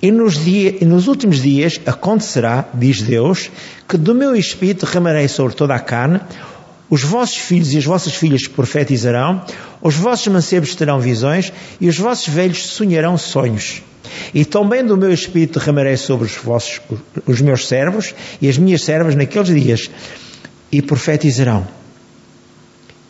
E 0.00 0.12
nos, 0.12 0.42
dia, 0.44 0.76
e 0.80 0.84
nos 0.84 1.08
últimos 1.08 1.42
dias 1.42 1.80
acontecerá, 1.84 2.68
diz 2.72 3.02
Deus, 3.02 3.50
que 3.88 3.96
do 3.96 4.14
meu 4.14 4.36
espírito 4.36 4.86
derramarei 4.86 5.26
sobre 5.26 5.54
toda 5.54 5.74
a 5.74 5.80
carne, 5.80 6.20
os 6.88 7.02
vossos 7.02 7.36
filhos 7.36 7.74
e 7.74 7.78
as 7.78 7.84
vossas 7.84 8.14
filhas 8.14 8.46
profetizarão, 8.46 9.44
os 9.82 9.94
vossos 9.94 10.28
mancebos 10.28 10.74
terão 10.74 11.00
visões 11.00 11.52
e 11.80 11.88
os 11.88 11.98
vossos 11.98 12.32
velhos 12.32 12.66
sonharão 12.66 13.18
sonhos. 13.18 13.82
E 14.32 14.44
também 14.44 14.84
do 14.84 14.96
meu 14.96 15.12
espírito 15.12 15.58
derramarei 15.58 15.96
sobre 15.96 16.26
os, 16.26 16.36
vossos, 16.36 16.80
os 17.26 17.40
meus 17.40 17.66
servos 17.66 18.14
e 18.40 18.48
as 18.48 18.56
minhas 18.56 18.82
servas 18.82 19.14
naqueles 19.14 19.48
dias 19.48 19.90
e 20.70 20.82
profetizarão. 20.82 21.66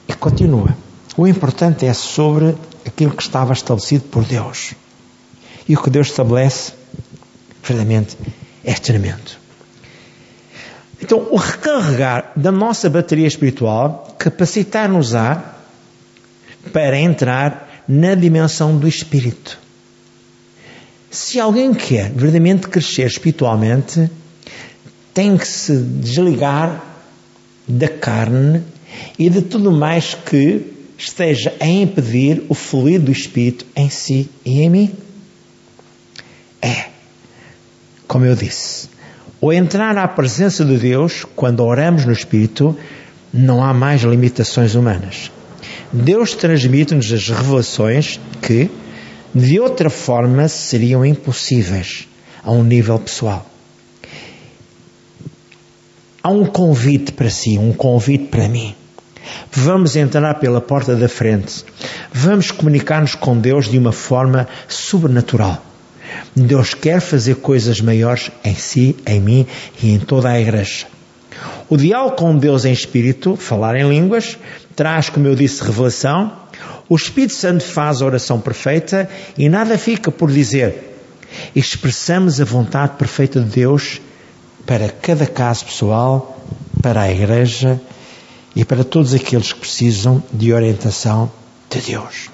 E 0.06 0.14
continua. 0.14 0.76
O 1.16 1.26
importante 1.26 1.84
é 1.84 1.92
sobre 1.92 2.54
aquilo 2.86 3.12
que 3.12 3.22
estava 3.22 3.52
estabelecido 3.52 4.04
por 4.04 4.24
Deus. 4.24 4.74
E 5.68 5.74
o 5.74 5.82
que 5.82 5.90
Deus 5.90 6.08
estabelece, 6.08 6.72
verdadeiramente, 7.62 8.16
é 8.64 8.72
tremendo. 8.74 9.36
Então, 11.00 11.28
o 11.30 11.36
recarregar 11.36 12.32
da 12.34 12.50
nossa 12.50 12.88
bateria 12.88 13.26
espiritual 13.26 14.16
capacitar-nos-á 14.18 15.54
para 16.72 16.98
entrar 16.98 17.84
na 17.88 18.14
dimensão 18.14 18.76
do 18.76 18.88
Espírito. 18.88 19.58
Se 21.10 21.40
alguém 21.40 21.72
quer 21.72 22.10
verdadeiramente 22.10 22.68
crescer 22.68 23.06
espiritualmente, 23.06 24.10
tem 25.14 25.36
que 25.36 25.46
se 25.46 25.76
desligar 25.76 26.88
da 27.68 27.88
carne 27.88 28.62
e 29.18 29.28
de 29.28 29.42
tudo 29.42 29.70
mais 29.70 30.14
que 30.14 30.62
esteja 30.96 31.54
a 31.60 31.66
impedir 31.66 32.42
o 32.48 32.54
fluir 32.54 33.00
do 33.00 33.12
Espírito 33.12 33.66
em 33.76 33.90
si 33.90 34.28
e 34.44 34.62
em 34.62 34.70
mim. 34.70 34.92
É, 36.60 36.87
como 38.06 38.25
eu 38.25 38.34
disse, 38.34 38.88
O 39.40 39.52
entrar 39.52 39.96
à 39.96 40.08
presença 40.08 40.64
de 40.64 40.76
Deus, 40.76 41.25
quando 41.37 41.62
oramos 41.62 42.04
no 42.04 42.12
Espírito, 42.12 42.76
não 43.32 43.62
há 43.62 43.72
mais 43.72 44.02
limitações 44.02 44.75
humanas. 44.75 45.30
Deus 45.92 46.34
transmite-nos 46.34 47.12
as 47.12 47.28
revelações 47.28 48.18
que, 48.42 48.68
de 49.32 49.60
outra 49.60 49.88
forma, 49.88 50.48
seriam 50.48 51.06
impossíveis 51.06 52.08
a 52.42 52.50
um 52.50 52.64
nível 52.64 52.98
pessoal. 52.98 53.46
Há 56.28 56.30
um 56.30 56.44
convite 56.44 57.12
para 57.12 57.30
si, 57.30 57.56
um 57.56 57.73
convite 57.73 58.26
para 58.26 58.50
mim. 58.50 58.75
Vamos 59.50 59.97
entrar 59.97 60.35
pela 60.35 60.61
porta 60.61 60.94
da 60.94 61.08
frente. 61.08 61.64
Vamos 62.12 62.50
comunicar-nos 62.50 63.14
com 63.14 63.38
Deus 63.38 63.66
de 63.66 63.78
uma 63.78 63.92
forma 63.92 64.47
sobrenatural. 64.68 65.56
Deus 66.37 66.75
quer 66.75 67.00
fazer 67.00 67.37
coisas 67.37 67.80
maiores 67.80 68.30
em 68.44 68.54
si, 68.54 68.94
em 69.06 69.18
mim 69.18 69.47
e 69.82 69.90
em 69.90 69.99
toda 69.99 70.28
a 70.28 70.38
igreja. 70.38 70.85
O 71.66 71.78
diálogo 71.78 72.16
com 72.16 72.37
Deus 72.37 72.66
em 72.66 72.75
espírito, 72.75 73.35
falar 73.35 73.75
em 73.76 73.88
línguas, 73.88 74.37
traz, 74.76 75.08
como 75.08 75.26
eu 75.26 75.35
disse, 75.35 75.64
revelação. 75.64 76.30
O 76.90 76.97
Espírito 76.97 77.32
Santo 77.32 77.64
faz 77.64 78.02
a 78.02 78.04
oração 78.04 78.38
perfeita 78.38 79.08
e 79.38 79.49
nada 79.49 79.78
fica 79.78 80.12
por 80.12 80.30
dizer. 80.30 80.94
Expressamos 81.56 82.38
a 82.38 82.44
vontade 82.44 82.99
perfeita 82.99 83.40
de 83.40 83.49
Deus 83.49 84.02
para 84.68 84.90
cada 84.90 85.26
caso 85.26 85.64
pessoal, 85.64 86.38
para 86.82 87.00
a 87.00 87.10
igreja 87.10 87.80
e 88.54 88.66
para 88.66 88.84
todos 88.84 89.14
aqueles 89.14 89.50
que 89.50 89.60
precisam 89.60 90.22
de 90.30 90.52
orientação 90.52 91.32
de 91.70 91.80
Deus. 91.80 92.28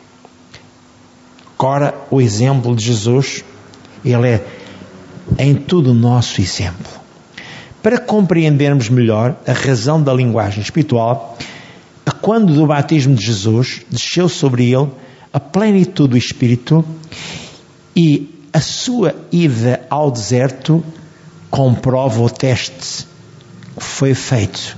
Agora, 1.56 1.94
o 2.10 2.20
exemplo 2.20 2.74
de 2.74 2.86
Jesus, 2.86 3.44
ele 4.04 4.30
é 4.30 4.44
em 5.38 5.54
tudo 5.54 5.92
o 5.92 5.94
nosso 5.94 6.40
exemplo. 6.40 6.90
Para 7.80 7.98
compreendermos 7.98 8.88
melhor 8.88 9.36
a 9.46 9.52
razão 9.52 10.02
da 10.02 10.12
linguagem 10.12 10.60
espiritual, 10.60 11.38
quando 12.20 12.52
do 12.52 12.66
batismo 12.66 13.14
de 13.14 13.24
Jesus 13.24 13.82
desceu 13.88 14.28
sobre 14.28 14.72
ele 14.72 14.90
a 15.32 15.38
plenitude 15.38 16.08
do 16.08 16.16
Espírito 16.16 16.84
e 17.94 18.28
a 18.52 18.60
sua 18.60 19.14
ida 19.30 19.86
ao 19.88 20.10
deserto 20.10 20.82
comprova 21.54 22.20
o 22.20 22.28
teste 22.28 23.06
que 23.76 23.84
foi 23.84 24.12
feito. 24.12 24.76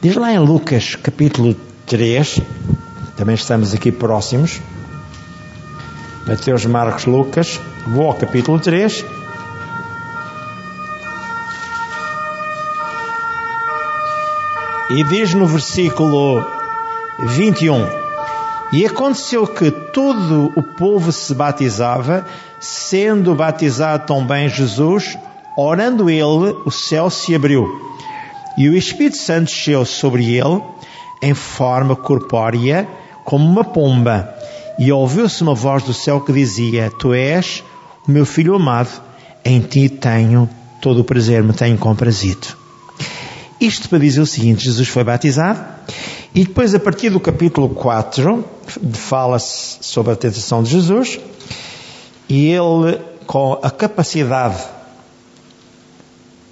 Diz 0.00 0.14
lá 0.14 0.32
em 0.32 0.38
Lucas 0.38 0.94
capítulo 0.94 1.56
3, 1.84 2.42
também 3.16 3.34
estamos 3.34 3.74
aqui 3.74 3.90
próximos, 3.90 4.60
Mateus, 6.24 6.64
Marcos, 6.64 7.06
Lucas, 7.06 7.60
vou 7.88 8.06
ao 8.06 8.14
capítulo 8.14 8.60
3. 8.60 9.04
E 14.90 15.02
diz 15.08 15.34
no 15.34 15.48
versículo 15.48 16.46
21. 17.18 17.84
E 18.72 18.86
aconteceu 18.86 19.44
que 19.44 19.72
todo 19.72 20.52
o 20.54 20.62
povo 20.62 21.10
se 21.10 21.34
batizava, 21.34 22.24
sendo 22.60 23.34
batizado 23.34 24.06
também 24.06 24.48
Jesus, 24.48 25.18
orando 25.56 26.10
ele, 26.10 26.56
o 26.64 26.70
céu 26.70 27.08
se 27.08 27.34
abriu. 27.34 27.66
E 28.56 28.68
o 28.68 28.76
Espírito 28.76 29.16
Santo 29.16 29.46
desceu 29.46 29.84
sobre 29.84 30.34
ele, 30.34 30.62
em 31.22 31.34
forma 31.34 31.96
corpórea, 31.96 32.88
como 33.24 33.44
uma 33.44 33.64
pomba. 33.64 34.34
E 34.78 34.92
ouviu-se 34.92 35.42
uma 35.42 35.54
voz 35.54 35.82
do 35.82 35.94
céu 35.94 36.20
que 36.20 36.32
dizia: 36.32 36.92
Tu 36.98 37.14
és 37.14 37.64
o 38.06 38.10
meu 38.10 38.26
filho 38.26 38.54
amado, 38.54 38.90
em 39.44 39.60
ti 39.60 39.88
tenho 39.88 40.48
todo 40.80 41.00
o 41.00 41.04
prazer, 41.04 41.42
me 41.42 41.52
tenho 41.52 41.78
comprazido. 41.78 42.46
Isto 43.60 43.88
para 43.88 43.98
dizer 43.98 44.20
o 44.20 44.26
seguinte: 44.26 44.64
Jesus 44.64 44.88
foi 44.88 45.02
batizado 45.02 45.64
e 46.34 46.44
depois, 46.44 46.74
a 46.74 46.78
partir 46.78 47.08
do 47.08 47.18
capítulo 47.18 47.70
4, 47.70 48.44
fala-se 48.92 49.78
sobre 49.80 50.12
a 50.12 50.16
tentação 50.16 50.62
de 50.62 50.70
Jesus 50.70 51.18
e 52.28 52.48
ele, 52.48 53.00
com 53.26 53.58
a 53.62 53.70
capacidade, 53.70 54.62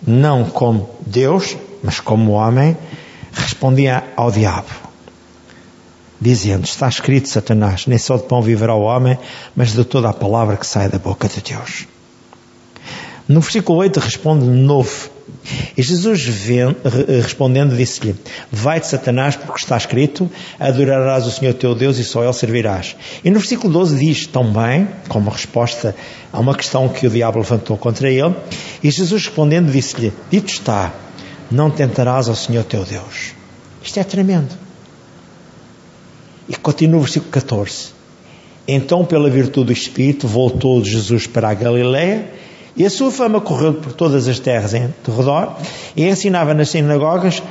não 0.06 0.44
como 0.44 0.90
Deus, 1.00 1.56
mas 1.82 2.00
como 2.00 2.32
homem, 2.32 2.76
respondia 3.32 4.04
ao 4.16 4.30
diabo, 4.30 4.70
dizendo: 6.20 6.64
Está 6.64 6.88
escrito, 6.88 7.28
Satanás, 7.28 7.86
nem 7.86 7.98
só 7.98 8.16
de 8.16 8.24
pão 8.24 8.42
viverá 8.42 8.74
o 8.74 8.82
homem, 8.82 9.18
mas 9.54 9.72
de 9.72 9.84
toda 9.84 10.08
a 10.08 10.12
palavra 10.12 10.56
que 10.56 10.66
sai 10.66 10.88
da 10.88 10.98
boca 10.98 11.28
de 11.28 11.40
Deus. 11.40 11.86
No 13.26 13.40
versículo 13.40 13.78
8 13.78 14.00
responde 14.00 14.44
de 14.44 14.50
novo 14.50 15.13
e 15.76 15.82
Jesus 15.82 16.26
respondendo 17.22 17.76
disse-lhe, 17.76 18.14
vai-te 18.50 18.86
Satanás 18.86 19.36
porque 19.36 19.58
está 19.58 19.76
escrito, 19.76 20.30
adorarás 20.58 21.26
o 21.26 21.30
Senhor 21.30 21.54
teu 21.54 21.74
Deus 21.74 21.98
e 21.98 22.04
só 22.04 22.22
Ele 22.22 22.32
servirás. 22.32 22.96
E 23.24 23.30
no 23.30 23.38
versículo 23.38 23.72
12 23.72 23.98
diz 23.98 24.26
também, 24.26 24.88
como 25.08 25.30
resposta 25.30 25.94
a 26.32 26.40
uma 26.40 26.54
questão 26.54 26.88
que 26.88 27.06
o 27.06 27.10
diabo 27.10 27.38
levantou 27.38 27.76
contra 27.76 28.10
ele, 28.10 28.34
e 28.82 28.90
Jesus 28.90 29.26
respondendo 29.26 29.70
disse-lhe, 29.70 30.12
dito 30.30 30.52
está, 30.52 30.92
não 31.50 31.70
tentarás 31.70 32.28
ao 32.28 32.34
Senhor 32.34 32.64
teu 32.64 32.84
Deus. 32.84 33.32
Isto 33.82 34.00
é 34.00 34.04
tremendo. 34.04 34.54
E 36.48 36.56
continua 36.56 36.98
o 36.98 37.02
versículo 37.02 37.30
14. 37.30 37.94
Então, 38.66 39.04
pela 39.04 39.28
virtude 39.28 39.66
do 39.66 39.72
Espírito, 39.72 40.26
voltou 40.26 40.82
Jesus 40.82 41.26
para 41.26 41.50
a 41.50 41.54
Galileia 41.54 42.30
e 42.76 42.84
a 42.84 42.90
sua 42.90 43.10
fama 43.10 43.40
correu 43.40 43.74
por 43.74 43.92
todas 43.92 44.26
as 44.26 44.38
terras 44.38 44.74
em 44.74 44.92
redor, 45.06 45.56
e 45.96 46.04
ensinava 46.04 46.54
nas 46.54 46.70
sinagogas, 46.70 47.42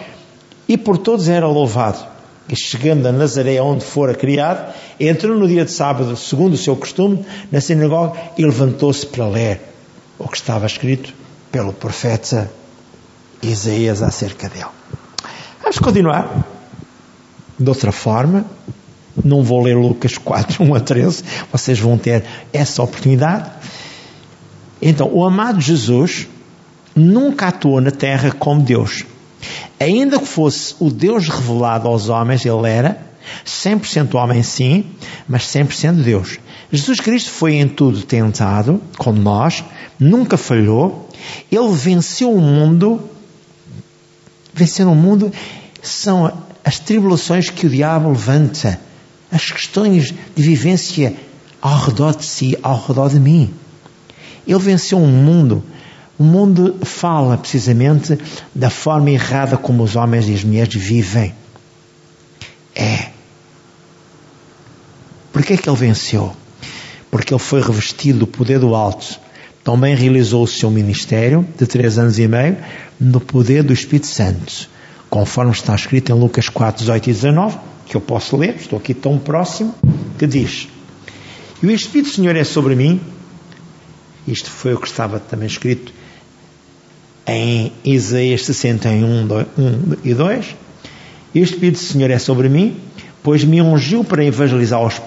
e 0.68 0.78
por 0.78 0.98
todos 0.98 1.30
era 1.30 1.48
louvado. 1.48 2.00
E 2.50 2.56
chegando 2.56 3.08
a 3.08 3.12
Nazaré, 3.12 3.62
onde 3.62 3.86
fora 3.86 4.14
criado, 4.14 4.74
entrou 5.00 5.38
no 5.38 5.48
dia 5.48 5.64
de 5.64 5.72
sábado, 5.72 6.16
segundo 6.18 6.54
o 6.54 6.58
seu 6.58 6.76
costume, 6.76 7.26
na 7.52 7.62
sinagoga, 7.62 8.20
e 8.38 8.44
levantou-se 8.44 9.06
para 9.06 9.28
ler 9.28 9.62
o 10.20 10.28
que 10.28 10.38
estava 10.38 10.66
escrito 10.66 11.14
pelo 11.52 11.72
profeta 11.72 12.52
Isaías 13.42 14.02
acerca 14.02 14.50
dele. 14.50 14.66
Vamos 15.62 15.80
continuar. 15.80 16.46
De 17.58 17.70
outra 17.70 17.92
forma, 17.92 18.46
não 19.24 19.44
vou 19.44 19.62
ler 19.62 19.76
Lucas 19.76 20.18
4, 20.18 20.64
1 20.64 20.76
a 20.76 20.80
13, 20.80 21.24
vocês 21.52 21.80
vão 21.80 21.98
ter 21.98 22.26
essa 22.52 22.82
oportunidade. 22.82 23.50
Então, 24.86 25.10
o 25.14 25.24
amado 25.24 25.62
Jesus 25.62 26.28
nunca 26.94 27.48
atuou 27.48 27.80
na 27.80 27.90
terra 27.90 28.32
como 28.32 28.62
Deus. 28.62 29.06
Ainda 29.80 30.20
que 30.20 30.26
fosse 30.26 30.76
o 30.78 30.90
Deus 30.90 31.30
revelado 31.30 31.88
aos 31.88 32.10
homens, 32.10 32.46
ele 32.46 32.70
era 32.70 33.02
100% 33.46 34.14
homem 34.16 34.44
sim, 34.44 34.86
mas 35.28 35.44
100% 35.44 36.04
Deus. 36.04 36.38
Jesus 36.70 37.00
Cristo 37.00 37.32
foi 37.32 37.56
em 37.56 37.68
tudo 37.68 38.04
tentado, 38.04 38.82
como 38.98 39.22
nós, 39.22 39.64
nunca 39.98 40.36
falhou. 40.36 41.08
Ele 41.50 41.72
venceu 41.72 42.34
o 42.34 42.42
mundo. 42.42 43.00
Vencer 44.54 44.86
o 44.86 44.94
mundo 44.94 45.32
são 45.82 46.30
as 46.64 46.78
tribulações 46.80 47.50
que 47.50 47.66
o 47.68 47.70
diabo 47.70 48.10
levanta, 48.10 48.80
as 49.32 49.50
questões 49.50 50.14
de 50.36 50.44
vivência 50.44 51.16
ao 51.62 51.86
redor 51.86 52.18
de 52.18 52.26
si, 52.26 52.58
ao 52.62 52.86
redor 52.86 53.10
de 53.10 53.20
mim. 53.20 53.54
Ele 54.48 54.60
venceu 54.60 54.98
um 54.98 55.08
mundo. 55.08 55.64
O 56.18 56.24
mundo 56.24 56.78
fala 56.84 57.38
precisamente 57.38 58.18
da 58.54 58.70
forma 58.70 59.10
errada 59.10 59.58
como 59.58 59.84
os 59.84 59.96
homens 59.96 60.28
e 60.28 60.34
as 60.34 60.44
mulheres 60.44 60.76
vivem. 60.76 61.34
É. 62.76 63.10
Por 65.32 65.44
que 65.44 65.54
é 65.54 65.58
que 65.58 65.68
ele 65.68 65.78
venceu? 65.78 66.36
Porque 67.10 67.34
ele 67.34 67.40
foi 67.40 67.62
revestido 67.62 68.20
do 68.20 68.28
poder 68.28 68.60
do 68.60 68.76
alto. 68.76 69.20
Também 69.64 69.96
realizou 69.96 70.44
o 70.44 70.48
seu 70.48 70.70
ministério 70.70 71.48
de 71.58 71.66
três 71.66 71.98
anos 71.98 72.20
e 72.20 72.28
meio 72.28 72.58
no 73.00 73.20
poder 73.20 73.64
do 73.64 73.74
Espírito 73.74 74.08
Santo, 74.08 74.70
conforme 75.10 75.52
está 75.52 75.74
escrito 75.74 76.12
em 76.12 76.16
Lucas 76.16 76.50
4, 76.50 76.82
18 76.82 77.10
e 77.10 77.14
19, 77.14 77.58
que 77.86 77.96
eu 77.96 78.02
posso 78.02 78.36
ler, 78.36 78.56
estou 78.56 78.78
aqui 78.78 78.94
tão 78.94 79.18
próximo, 79.18 79.74
que 80.18 80.28
diz: 80.28 80.68
E 81.62 81.68
o 81.68 81.72
Espírito 81.72 82.10
do 82.10 82.16
Senhor 82.16 82.36
é 82.36 82.44
sobre 82.44 82.76
mim, 82.76 83.00
isto 84.28 84.50
foi 84.50 84.74
o 84.74 84.80
que 84.80 84.88
estava 84.88 85.20
também 85.20 85.48
escrito 85.48 85.92
em 87.28 87.72
Isaías 87.84 88.44
61 88.46 89.26
1 89.26 89.98
e 90.04 90.14
2. 90.14 90.56
E 91.34 91.40
o 91.40 91.44
Espírito 91.44 91.80
do 91.80 91.84
Senhor 91.84 92.10
é 92.12 92.20
sobre 92.20 92.48
mim, 92.50 92.78
pois 93.24 93.44
me 93.44 93.62
ungiu 93.62 94.04
para 94.04 94.24
evangelizar 94.24 94.80
aos 94.80 95.02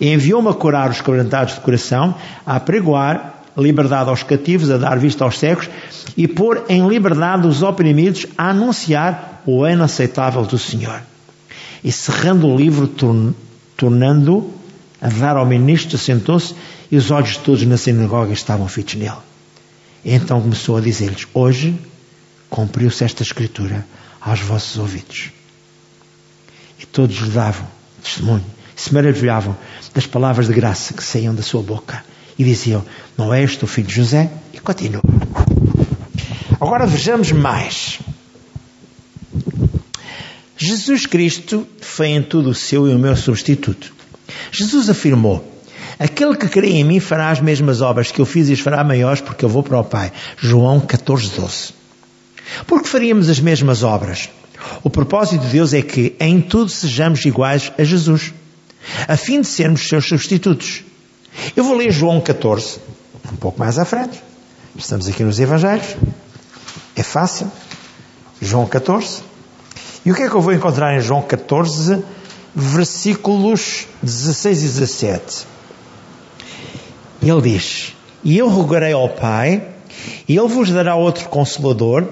e 0.00 0.12
enviou-me 0.12 0.48
a 0.48 0.54
curar 0.54 0.90
os 0.90 1.00
quebrantados 1.00 1.54
de 1.54 1.60
coração, 1.60 2.14
a 2.46 2.60
pregoar 2.60 3.42
liberdade 3.56 4.08
aos 4.08 4.22
cativos, 4.22 4.70
a 4.70 4.78
dar 4.78 4.98
vista 4.98 5.24
aos 5.24 5.38
cegos, 5.38 5.68
e 6.16 6.28
pôr 6.28 6.64
em 6.68 6.86
liberdade 6.86 7.46
os 7.46 7.62
oprimidos, 7.62 8.26
a 8.38 8.50
anunciar 8.50 9.42
o 9.44 9.64
ano 9.64 9.82
aceitável 9.82 10.42
do 10.44 10.58
Senhor. 10.58 11.00
E 11.82 11.90
cerrando 11.90 12.46
o 12.46 12.56
livro, 12.56 12.88
tornando 13.76 14.50
a 15.00 15.08
dar 15.08 15.36
ao 15.36 15.46
ministro, 15.46 15.98
sentou-se 15.98 16.54
e 16.90 16.96
os 16.96 17.10
olhos 17.10 17.30
de 17.30 17.38
todos 17.40 17.62
na 17.64 17.76
sinagoga 17.76 18.32
estavam 18.32 18.66
fitos 18.68 18.94
nele. 18.94 19.12
Então 20.04 20.40
começou 20.40 20.76
a 20.76 20.80
dizer-lhes: 20.80 21.26
Hoje 21.32 21.78
cumpriu-se 22.48 23.04
esta 23.04 23.22
escritura 23.22 23.86
aos 24.20 24.40
vossos 24.40 24.76
ouvidos. 24.78 25.30
E 26.78 26.86
todos 26.86 27.16
lhe 27.16 27.30
davam 27.30 27.66
testemunho, 28.02 28.44
se 28.74 28.92
maravilhavam 28.92 29.56
das 29.94 30.06
palavras 30.06 30.46
de 30.46 30.54
graça 30.54 30.94
que 30.94 31.04
saíam 31.04 31.34
da 31.34 31.42
sua 31.42 31.62
boca. 31.62 32.04
E 32.38 32.44
diziam: 32.44 32.84
Não 33.16 33.32
és 33.32 33.56
tu 33.56 33.66
filho 33.66 33.86
de 33.86 33.94
José? 33.94 34.30
E 34.52 34.58
continuam. 34.58 35.02
Agora 36.60 36.86
vejamos 36.86 37.32
mais. 37.32 38.00
Jesus 40.56 41.06
Cristo 41.06 41.66
foi 41.80 42.08
em 42.08 42.22
tudo 42.22 42.50
o 42.50 42.54
seu 42.54 42.86
e 42.88 42.94
o 42.94 42.98
meu 42.98 43.16
substituto. 43.16 43.92
Jesus 44.52 44.88
afirmou: 44.88 45.49
Aquele 46.00 46.34
que 46.34 46.48
crê 46.48 46.70
em 46.70 46.84
mim 46.84 46.98
fará 46.98 47.28
as 47.28 47.42
mesmas 47.42 47.82
obras 47.82 48.10
que 48.10 48.22
eu 48.22 48.24
fiz 48.24 48.48
e 48.48 48.54
as 48.54 48.60
fará 48.60 48.82
maiores 48.82 49.20
porque 49.20 49.44
eu 49.44 49.50
vou 49.50 49.62
para 49.62 49.78
o 49.78 49.84
Pai. 49.84 50.10
João 50.38 50.80
14, 50.80 51.28
12. 51.38 51.74
Porque 52.66 52.88
faríamos 52.88 53.28
as 53.28 53.38
mesmas 53.38 53.82
obras? 53.82 54.30
O 54.82 54.88
propósito 54.88 55.42
de 55.42 55.48
Deus 55.48 55.74
é 55.74 55.82
que 55.82 56.16
em 56.18 56.40
tudo 56.40 56.70
sejamos 56.70 57.22
iguais 57.26 57.70
a 57.78 57.84
Jesus, 57.84 58.32
a 59.06 59.14
fim 59.14 59.42
de 59.42 59.46
sermos 59.46 59.86
seus 59.86 60.06
substitutos. 60.06 60.82
Eu 61.54 61.64
vou 61.64 61.76
ler 61.76 61.90
João 61.90 62.18
14, 62.18 62.78
um 63.30 63.36
pouco 63.36 63.58
mais 63.58 63.78
à 63.78 63.84
frente. 63.84 64.22
Estamos 64.74 65.06
aqui 65.06 65.22
nos 65.22 65.38
Evangelhos. 65.38 65.96
É 66.96 67.02
fácil. 67.02 67.52
João 68.40 68.66
14. 68.66 69.20
E 70.06 70.10
o 70.10 70.14
que 70.14 70.22
é 70.22 70.30
que 70.30 70.34
eu 70.34 70.40
vou 70.40 70.54
encontrar 70.54 70.96
em 70.96 71.00
João 71.02 71.20
14, 71.20 72.02
versículos 72.54 73.86
16 74.02 74.62
e 74.62 74.66
17? 74.66 75.59
Ele 77.22 77.42
diz: 77.42 77.94
E 78.24 78.38
eu 78.38 78.48
rogarei 78.48 78.92
ao 78.92 79.08
Pai, 79.08 79.62
e 80.28 80.36
Ele 80.36 80.48
vos 80.48 80.70
dará 80.70 80.94
outro 80.94 81.28
consolador, 81.28 82.06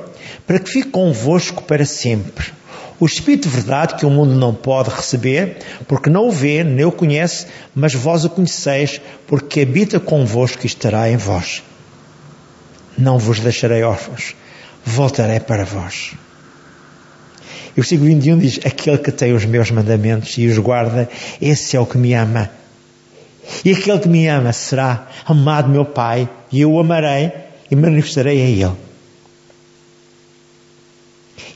para 0.47 0.59
que 0.59 0.71
fique 0.71 0.91
convosco 0.91 1.63
para 1.63 1.85
sempre. 1.85 2.59
O 3.01 3.07
Espírito 3.07 3.49
de 3.49 3.55
verdade 3.55 3.95
que 3.95 4.05
o 4.05 4.11
mundo 4.11 4.35
não 4.35 4.53
pode 4.53 4.91
receber, 4.91 5.59
porque 5.87 6.11
não 6.11 6.29
o 6.29 6.33
vê, 6.33 6.65
nem 6.65 6.85
o 6.85 6.91
conhece, 6.91 7.47
mas 7.73 7.95
vós 7.95 8.25
o 8.25 8.31
conheceis, 8.31 9.01
porque 9.27 9.61
habita 9.61 10.01
convosco 10.01 10.65
e 10.65 10.67
estará 10.67 11.09
em 11.09 11.17
vós. 11.17 11.63
Não 12.97 13.17
vos 13.17 13.39
deixarei 13.39 13.85
órfãos, 13.85 14.35
voltarei 14.85 15.39
para 15.39 15.65
vós. 15.65 16.13
E 17.69 17.81
o 17.81 17.83
versículo 17.83 18.09
21 18.09 18.39
diz: 18.39 18.59
Aquele 18.67 18.99
que 18.99 19.13
tem 19.13 19.33
os 19.33 19.45
meus 19.45 19.71
mandamentos 19.71 20.37
e 20.37 20.49
os 20.49 20.59
guarda, 20.59 21.09
esse 21.41 21.77
é 21.77 21.81
o 21.81 21.87
que 21.87 21.97
me 21.97 22.13
ama. 22.15 22.51
E 23.65 23.73
aquele 23.73 23.99
que 23.99 24.09
me 24.09 24.27
ama 24.29 24.53
será 24.53 25.09
amado 25.25 25.69
meu 25.69 25.85
Pai, 25.85 26.29
e 26.53 26.61
eu 26.61 26.73
o 26.73 26.81
amarei 26.81 27.33
e 27.71 27.77
manifestarei 27.77 28.41
a 28.41 28.47
ele. 28.47 28.77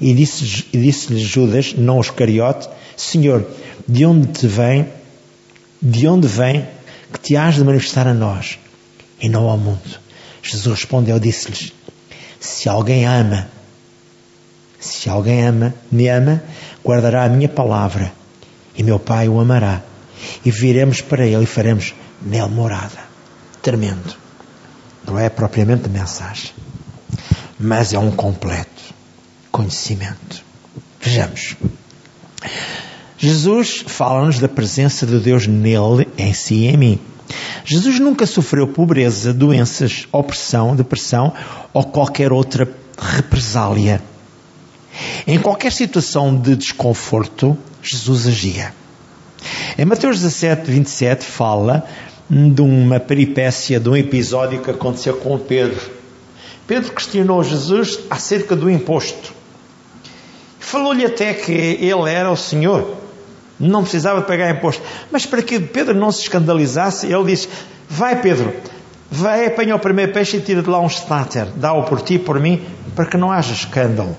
E 0.00 0.14
disse-lhe 0.14 0.82
disse 0.82 1.18
Judas, 1.18 1.74
não 1.74 1.98
os 1.98 2.10
cariote, 2.10 2.68
Senhor, 2.96 3.46
de 3.86 4.04
onde 4.04 4.26
te 4.28 4.46
vem, 4.46 4.88
de 5.80 6.06
onde 6.08 6.26
vem 6.26 6.66
que 7.12 7.20
te 7.20 7.36
has 7.36 7.54
de 7.54 7.64
manifestar 7.64 8.06
a 8.06 8.14
nós 8.14 8.58
e 9.20 9.28
não 9.28 9.48
ao 9.48 9.58
mundo? 9.58 10.00
Jesus 10.42 10.80
respondeu, 10.80 11.20
disse-lhes, 11.20 11.72
se 12.40 12.68
alguém 12.68 13.06
ama, 13.06 13.48
se 14.80 15.08
alguém 15.08 15.46
ama, 15.46 15.72
me 15.90 16.08
ama, 16.08 16.42
guardará 16.84 17.24
a 17.24 17.28
minha 17.28 17.48
palavra 17.48 18.12
e 18.76 18.82
meu 18.82 18.98
Pai 18.98 19.28
o 19.28 19.38
amará 19.38 19.82
e 20.44 20.50
viremos 20.50 21.00
para 21.00 21.26
ele 21.26 21.44
e 21.44 21.46
faremos 21.46 21.94
nele 22.20 22.48
morada. 22.48 22.98
Tremendo. 23.62 24.16
Não 25.06 25.18
é 25.18 25.28
propriamente 25.28 25.88
mensagem, 25.88 26.50
mas 27.58 27.92
é 27.92 27.98
um 27.98 28.10
completo 28.10 28.94
conhecimento. 29.52 30.42
Vejamos. 31.00 31.56
Jesus 33.18 33.84
fala-nos 33.86 34.38
da 34.38 34.48
presença 34.48 35.06
de 35.06 35.18
Deus 35.18 35.46
nele, 35.46 36.08
em 36.16 36.32
si 36.32 36.54
e 36.54 36.66
em 36.66 36.76
mim. 36.76 37.00
Jesus 37.64 38.00
nunca 38.00 38.26
sofreu 38.26 38.66
pobreza, 38.66 39.32
doenças, 39.32 40.08
opressão, 40.10 40.74
depressão 40.74 41.32
ou 41.72 41.84
qualquer 41.84 42.32
outra 42.32 42.68
represália. 42.98 44.02
Em 45.26 45.38
qualquer 45.38 45.72
situação 45.72 46.34
de 46.34 46.56
desconforto, 46.56 47.56
Jesus 47.82 48.26
agia. 48.26 48.74
Em 49.78 49.84
Mateus 49.84 50.20
17, 50.20 50.70
27 50.70 51.24
fala 51.24 51.86
de 52.28 52.62
uma 52.62 52.98
peripécia, 53.00 53.78
de 53.78 53.88
um 53.88 53.96
episódio 53.96 54.60
que 54.60 54.70
aconteceu 54.70 55.16
com 55.16 55.38
Pedro. 55.38 55.80
Pedro 56.66 56.92
questionou 56.92 57.42
Jesus 57.42 58.00
acerca 58.08 58.56
do 58.56 58.70
imposto. 58.70 59.32
Falou-lhe 60.58 61.04
até 61.04 61.34
que 61.34 61.52
ele 61.52 62.08
era 62.08 62.30
o 62.30 62.36
Senhor, 62.36 62.96
não 63.58 63.82
precisava 63.82 64.22
pagar 64.22 64.50
imposto. 64.50 64.82
Mas 65.10 65.26
para 65.26 65.42
que 65.42 65.60
Pedro 65.60 65.94
não 65.94 66.10
se 66.10 66.22
escandalizasse, 66.22 67.06
ele 67.06 67.24
disse: 67.24 67.48
Vai, 67.88 68.20
Pedro, 68.22 68.54
vai, 69.10 69.46
apanha 69.46 69.76
o 69.76 69.78
primeiro 69.78 70.12
peixe 70.12 70.38
e 70.38 70.40
tira 70.40 70.62
de 70.62 70.70
lá 70.70 70.80
um 70.80 70.86
estáter, 70.86 71.46
dá-o 71.56 71.84
por 71.84 72.00
ti, 72.00 72.18
por 72.18 72.40
mim, 72.40 72.64
para 72.94 73.06
que 73.06 73.16
não 73.16 73.30
haja 73.30 73.52
escândalo. 73.52 74.16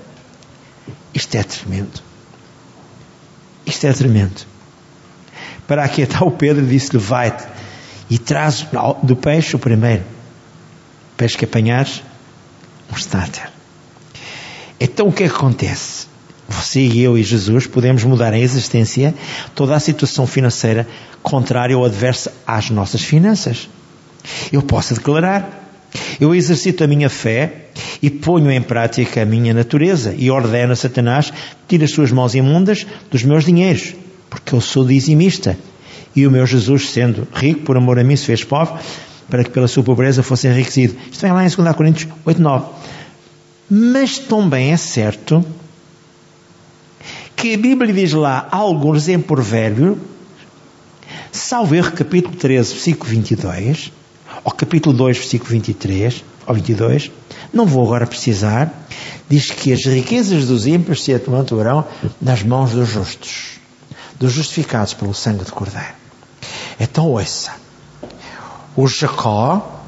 Isto 1.12 1.36
é 1.36 1.42
tremendo. 1.42 2.02
Isto 3.66 3.86
é 3.86 3.92
tremendo. 3.92 4.53
Para 5.66 5.84
aqui 5.84 6.02
está 6.02 6.24
o 6.24 6.30
Pedro 6.30 6.64
disse-lhe: 6.64 6.98
Vai-te 6.98 7.44
e 8.10 8.18
traz 8.18 8.66
do 9.02 9.16
peixe 9.16 9.56
o 9.56 9.58
primeiro. 9.58 10.02
Peixe 11.16 11.38
que 11.38 11.44
apanhares, 11.44 12.02
um 12.92 12.96
estáter. 12.96 13.50
Então 14.78 15.08
o 15.08 15.12
que 15.12 15.24
é 15.24 15.28
que 15.28 15.34
acontece? 15.34 16.06
Você 16.48 16.80
e 16.80 17.00
eu 17.00 17.16
e 17.16 17.22
Jesus 17.22 17.66
podemos 17.66 18.04
mudar 18.04 18.32
a 18.32 18.38
existência, 18.38 19.14
toda 19.54 19.74
a 19.74 19.80
situação 19.80 20.26
financeira 20.26 20.86
contrária 21.22 21.76
ou 21.76 21.84
adversa 21.84 22.32
às 22.46 22.68
nossas 22.68 23.02
finanças. 23.02 23.68
Eu 24.52 24.60
posso 24.60 24.94
declarar: 24.94 25.64
eu 26.20 26.34
exercito 26.34 26.84
a 26.84 26.86
minha 26.86 27.08
fé 27.08 27.66
e 28.02 28.10
ponho 28.10 28.50
em 28.50 28.60
prática 28.60 29.22
a 29.22 29.24
minha 29.24 29.54
natureza 29.54 30.14
e 30.16 30.30
ordeno 30.30 30.72
a 30.72 30.76
Satanás 30.76 31.32
tire 31.66 31.84
as 31.84 31.90
suas 31.92 32.12
mãos 32.12 32.34
imundas 32.34 32.86
dos 33.10 33.22
meus 33.22 33.44
dinheiros, 33.44 33.94
porque 34.34 34.52
eu 34.52 34.60
sou 34.60 34.84
dizimista. 34.84 35.56
E 36.14 36.26
o 36.26 36.30
meu 36.30 36.44
Jesus, 36.44 36.90
sendo 36.90 37.26
rico 37.32 37.60
por 37.60 37.76
amor 37.76 38.00
a 38.00 38.04
mim, 38.04 38.16
se 38.16 38.26
fez 38.26 38.42
pobre, 38.42 38.74
para 39.30 39.44
que 39.44 39.50
pela 39.50 39.68
sua 39.68 39.82
pobreza 39.82 40.24
fosse 40.24 40.48
enriquecido. 40.48 40.96
Isto 41.10 41.22
vem 41.22 41.32
lá 41.32 41.44
em 41.44 41.48
2 41.48 41.76
Coríntios 41.76 42.12
8, 42.24 42.42
9. 42.42 42.66
Mas 43.70 44.18
também 44.18 44.72
é 44.72 44.76
certo 44.76 45.44
que 47.36 47.54
a 47.54 47.58
Bíblia 47.58 47.92
diz 47.92 48.12
lá 48.12 48.48
alguns 48.50 49.08
em 49.08 49.20
provérbio, 49.20 49.98
salvo 51.30 51.74
erro, 51.74 51.92
capítulo 51.92 52.34
13, 52.34 52.72
versículo 52.72 53.10
22, 53.10 53.92
ou 54.42 54.52
capítulo 54.52 54.96
2, 54.96 55.16
versículo 55.16 55.50
23, 55.50 56.24
ou 56.46 56.54
22, 56.54 57.10
não 57.52 57.66
vou 57.66 57.84
agora 57.84 58.06
precisar, 58.06 58.86
diz 59.28 59.50
que 59.50 59.72
as 59.72 59.84
riquezas 59.84 60.46
dos 60.46 60.66
ímpios 60.66 61.04
se 61.04 61.14
amontoarão 61.14 61.84
nas 62.20 62.42
mãos 62.42 62.72
dos 62.72 62.88
justos, 62.88 63.53
dos 64.18 64.32
justificados 64.32 64.94
pelo 64.94 65.14
sangue 65.14 65.44
de 65.44 65.52
Cordeiro. 65.52 65.94
Então 66.78 67.08
ouça, 67.10 67.52
o 68.76 68.86
Jacó 68.86 69.82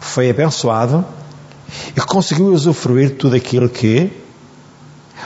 foi 0.00 0.30
abençoado 0.30 1.04
e 1.96 2.00
conseguiu 2.00 2.46
usufruir 2.46 3.16
tudo 3.16 3.36
aquilo 3.36 3.68
que 3.68 4.12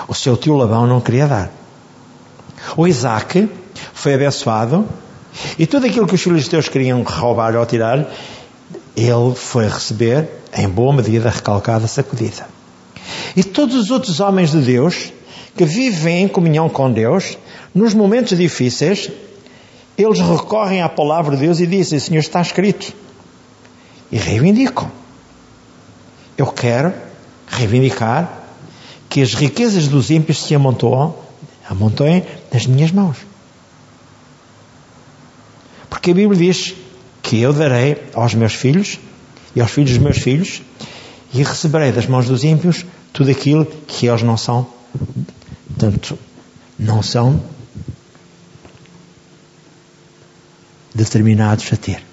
o 0.07 0.15
seu 0.15 0.37
tio 0.37 0.57
Labão 0.57 0.87
não 0.87 1.01
queria 1.01 1.27
dar. 1.27 1.51
O 2.77 2.87
Isaac 2.87 3.49
foi 3.93 4.15
abençoado 4.15 4.89
e 5.59 5.67
tudo 5.67 5.87
aquilo 5.87 6.07
que 6.07 6.15
os 6.15 6.49
Deus 6.49 6.69
queriam 6.69 7.03
roubar 7.03 7.55
ou 7.57 7.67
tirar, 7.67 8.11
ele 8.97 9.35
foi 9.37 9.69
receber 9.69 10.29
em 10.57 10.69
boa 10.69 10.93
medida 10.93 11.31
recalcada, 11.31 11.87
sacudida. 11.87 12.49
E 13.37 13.45
todos 13.45 13.77
os 13.77 13.91
outros 13.91 14.21
homens 14.21 14.51
de 14.51 14.61
Deus 14.61 15.13
que 15.57 15.65
vivem 15.65 16.25
em 16.25 16.29
comunhão 16.29 16.69
com 16.69 16.91
Deus, 16.91 17.37
nos 17.75 17.95
momentos 17.95 18.37
difíceis, 18.37 19.11
eles 19.97 20.21
recorrem 20.21 20.83
à 20.83 20.89
palavra 20.89 21.37
de 21.37 21.43
Deus 21.43 21.61
e 21.61 21.67
dizem: 21.67 21.99
Senhor, 21.99 22.21
está 22.21 22.41
escrito. 22.41 22.95
E 24.11 24.17
reivindicam. 24.17 24.91
Eu 26.37 26.47
quero 26.47 26.95
reivindicar 27.49 28.45
que 29.09 29.21
as 29.21 29.35
riquezas 29.35 29.89
dos 29.89 30.11
ímpios 30.11 30.43
se 30.43 30.55
amontoam, 30.55 31.15
amontoem 31.69 32.25
nas 32.53 32.67
minhas 32.67 32.93
mãos. 32.93 33.17
Porque 35.91 36.13
a 36.13 36.15
Bíblia 36.15 36.39
diz 36.39 36.75
que 37.23 37.41
eu 37.41 37.53
darei 37.53 37.97
aos 38.15 38.35
meus 38.35 38.55
filhos 38.55 38.99
e 39.55 39.61
aos 39.61 39.71
filhos 39.71 39.91
dos 39.91 39.99
meus 39.99 40.19
filhos 40.19 40.63
e 41.35 41.43
receberei 41.43 41.93
das 41.93 42.07
mãos 42.07 42.27
dos 42.27 42.45
ímpios 42.45 42.87
tudo 43.13 43.31
aquilo 43.31 43.67
que 43.67 44.07
eles 44.07 44.23
não 44.23 44.37
são, 44.37 44.67
tanto 45.77 46.19
não 46.79 47.03
são 47.03 47.43
determinados 50.99 51.73
a 51.73 51.77
ter. 51.77 52.05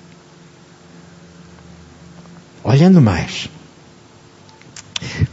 Olhando 2.64 3.02
mais, 3.02 3.50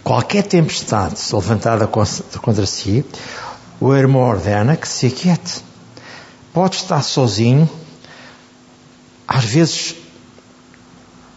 qualquer 0.02 0.42
tempestade 0.42 1.16
levantada 1.32 1.86
contra 1.86 2.66
si, 2.66 3.04
o 3.80 3.94
irmão 3.94 4.22
ordena 4.22 4.76
que 4.76 4.88
se 4.88 5.06
aquiete. 5.06 5.62
Pode 6.52 6.76
estar 6.76 7.02
sozinho, 7.02 7.68
às 9.26 9.44
vezes 9.44 9.96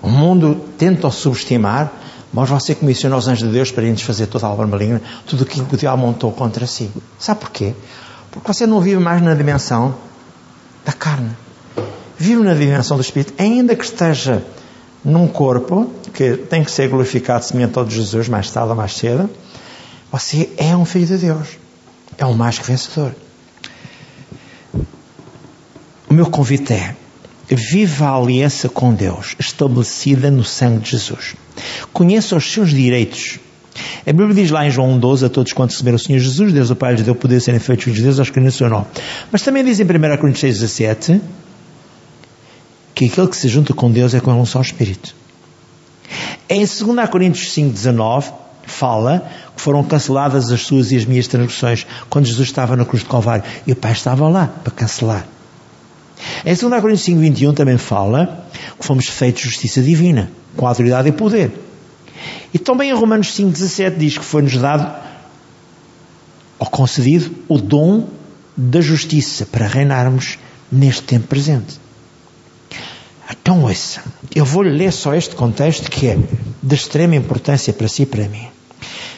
o 0.02 0.10
mundo 0.10 0.56
tenta 0.78 1.08
o 1.08 1.12
subestimar, 1.12 1.92
mas 2.34 2.50
você 2.50 2.76
comissiona 2.76 3.16
os 3.16 3.28
anjos 3.28 3.48
de 3.48 3.54
Deus 3.54 3.72
para 3.72 3.84
irem 3.84 3.96
fazer 3.98 4.28
toda 4.28 4.46
a 4.46 4.50
obra 4.50 4.68
maligna, 4.68 5.02
tudo 5.26 5.44
aquilo 5.44 5.66
que 5.66 5.76
o 5.76 5.78
diabo 5.78 6.02
montou 6.02 6.32
contra 6.32 6.68
si. 6.68 6.92
Sabe 7.18 7.40
porquê? 7.42 7.74
Porque 8.32 8.54
você 8.54 8.68
não 8.68 8.82
vive 8.82 9.00
mais 9.00 9.22
na 9.22 9.34
dimensão 9.34 9.96
da 10.84 10.92
carne. 10.92 11.45
Vive 12.18 12.44
na 12.44 12.54
dimensão 12.54 12.98
do 12.98 13.02
Espírito, 13.02 13.34
ainda 13.38 13.76
que 13.76 13.84
esteja 13.84 14.44
num 15.04 15.28
corpo 15.28 15.92
que 16.14 16.38
tem 16.38 16.64
que 16.64 16.72
ser 16.72 16.90
glorificado 16.90 17.46
semelhante 17.46 17.78
ao 17.78 17.86
de 17.86 17.96
Jesus, 17.96 18.28
mais 18.28 18.50
tarde 18.50 18.70
ou 18.70 18.76
mais 18.76 18.94
cedo, 18.94 19.30
você 20.12 20.50
é 20.58 20.76
um 20.76 20.86
filho 20.86 21.06
de 21.06 21.18
Deus. 21.18 21.48
É 22.18 22.26
um 22.26 22.34
mais 22.34 22.58
que 22.58 22.66
vencedor. 22.66 23.14
O 26.10 26.14
meu 26.14 26.28
convite 26.28 26.74
é: 26.74 26.96
viva 27.50 28.08
a 28.08 28.16
aliança 28.16 28.70
com 28.70 28.94
Deus, 28.94 29.36
estabelecida 29.38 30.32
no 30.32 30.44
sangue 30.44 30.80
de 30.80 30.92
Jesus. 30.92 31.36
Conheça 31.92 32.36
os 32.36 32.52
seus 32.52 32.70
direitos. 32.70 33.40
A 34.08 34.14
Bíblia 34.14 34.34
diz 34.34 34.52
lá 34.52 34.66
em 34.66 34.72
João 34.72 34.98
12: 34.98 35.26
A 35.26 35.30
todos 35.30 35.52
quantos 35.52 35.76
receberam 35.76 35.98
o 35.98 36.00
Senhor 36.00 36.20
Jesus, 36.20 36.54
Deus 36.54 36.70
o 36.70 36.76
Pai 36.76 36.94
lhes 36.94 37.04
deu 37.04 37.14
poder 37.14 37.40
de 37.40 37.44
serem 37.44 37.60
feitos 37.60 37.84
filhos 37.84 37.98
de 37.98 38.04
Deus 38.06 38.20
aos 38.20 38.30
que 38.30 38.40
no 38.40 38.52
seu 38.52 38.70
nome. 38.70 38.86
Mas 39.32 39.42
também 39.42 39.66
diz 39.66 39.80
em 39.80 39.84
1 39.84 39.88
Coríntios 40.18 40.40
6, 40.40 40.60
17 40.60 41.22
que 42.96 43.06
aquele 43.06 43.28
que 43.28 43.36
se 43.36 43.50
junta 43.50 43.74
com 43.74 43.92
Deus 43.92 44.14
é 44.14 44.22
com 44.22 44.32
um 44.32 44.46
só 44.46 44.62
Espírito. 44.62 45.14
Em 46.48 46.60
2 46.60 47.10
Coríntios 47.10 47.52
5, 47.52 47.74
19 47.74 48.32
fala 48.66 49.30
que 49.56 49.62
foram 49.62 49.84
canceladas 49.84 50.52
as 50.52 50.62
suas 50.62 50.92
e 50.92 50.98
as 50.98 51.06
minhas 51.06 51.28
transgressões 51.28 51.86
quando 52.10 52.26
Jesus 52.26 52.48
estava 52.48 52.76
na 52.76 52.86
cruz 52.86 53.04
de 53.04 53.10
Calvário 53.10 53.44
e 53.68 53.74
o 53.74 53.76
Pai 53.76 53.92
estava 53.92 54.28
lá 54.30 54.48
para 54.64 54.72
cancelar. 54.72 55.28
Em 56.46 56.56
2 56.56 56.82
Coríntios 56.82 57.02
5, 57.02 57.20
21 57.20 57.54
também 57.54 57.78
fala 57.78 58.48
que 58.80 58.86
fomos 58.86 59.08
feitos 59.08 59.42
justiça 59.42 59.82
divina, 59.82 60.32
com 60.56 60.66
autoridade 60.66 61.10
e 61.10 61.12
poder. 61.12 61.52
E 62.54 62.58
também 62.58 62.90
em 62.90 62.94
Romanos 62.94 63.34
5, 63.34 63.52
17 63.52 63.98
diz 63.98 64.18
que 64.18 64.24
foi-nos 64.24 64.56
dado 64.56 65.04
ou 66.58 66.68
concedido 66.68 67.36
o 67.50 67.58
dom 67.58 68.08
da 68.56 68.80
justiça 68.80 69.46
para 69.46 69.68
reinarmos 69.68 70.40
neste 70.72 71.04
tempo 71.04 71.28
presente. 71.28 71.85
Então 73.30 73.64
ouça, 73.64 74.04
eu 74.34 74.46
vou 74.46 74.62
ler 74.62 74.92
só 74.92 75.14
este 75.14 75.36
contexto 75.36 75.90
que 75.90 76.08
é 76.08 76.18
de 76.62 76.76
extrema 76.76 77.16
importância 77.16 77.74
para 77.74 77.88
si 77.88 78.04
e 78.04 78.06
para 78.06 78.28
mim. 78.28 78.48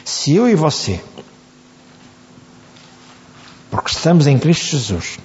Se 0.04 0.34
eu 0.34 0.48
e 0.48 0.54
você, 0.54 1.00
porque 3.70 3.90
estamos 3.90 4.26
em 4.26 4.38
Cristo 4.38 4.76
Jesus, 4.76 5.18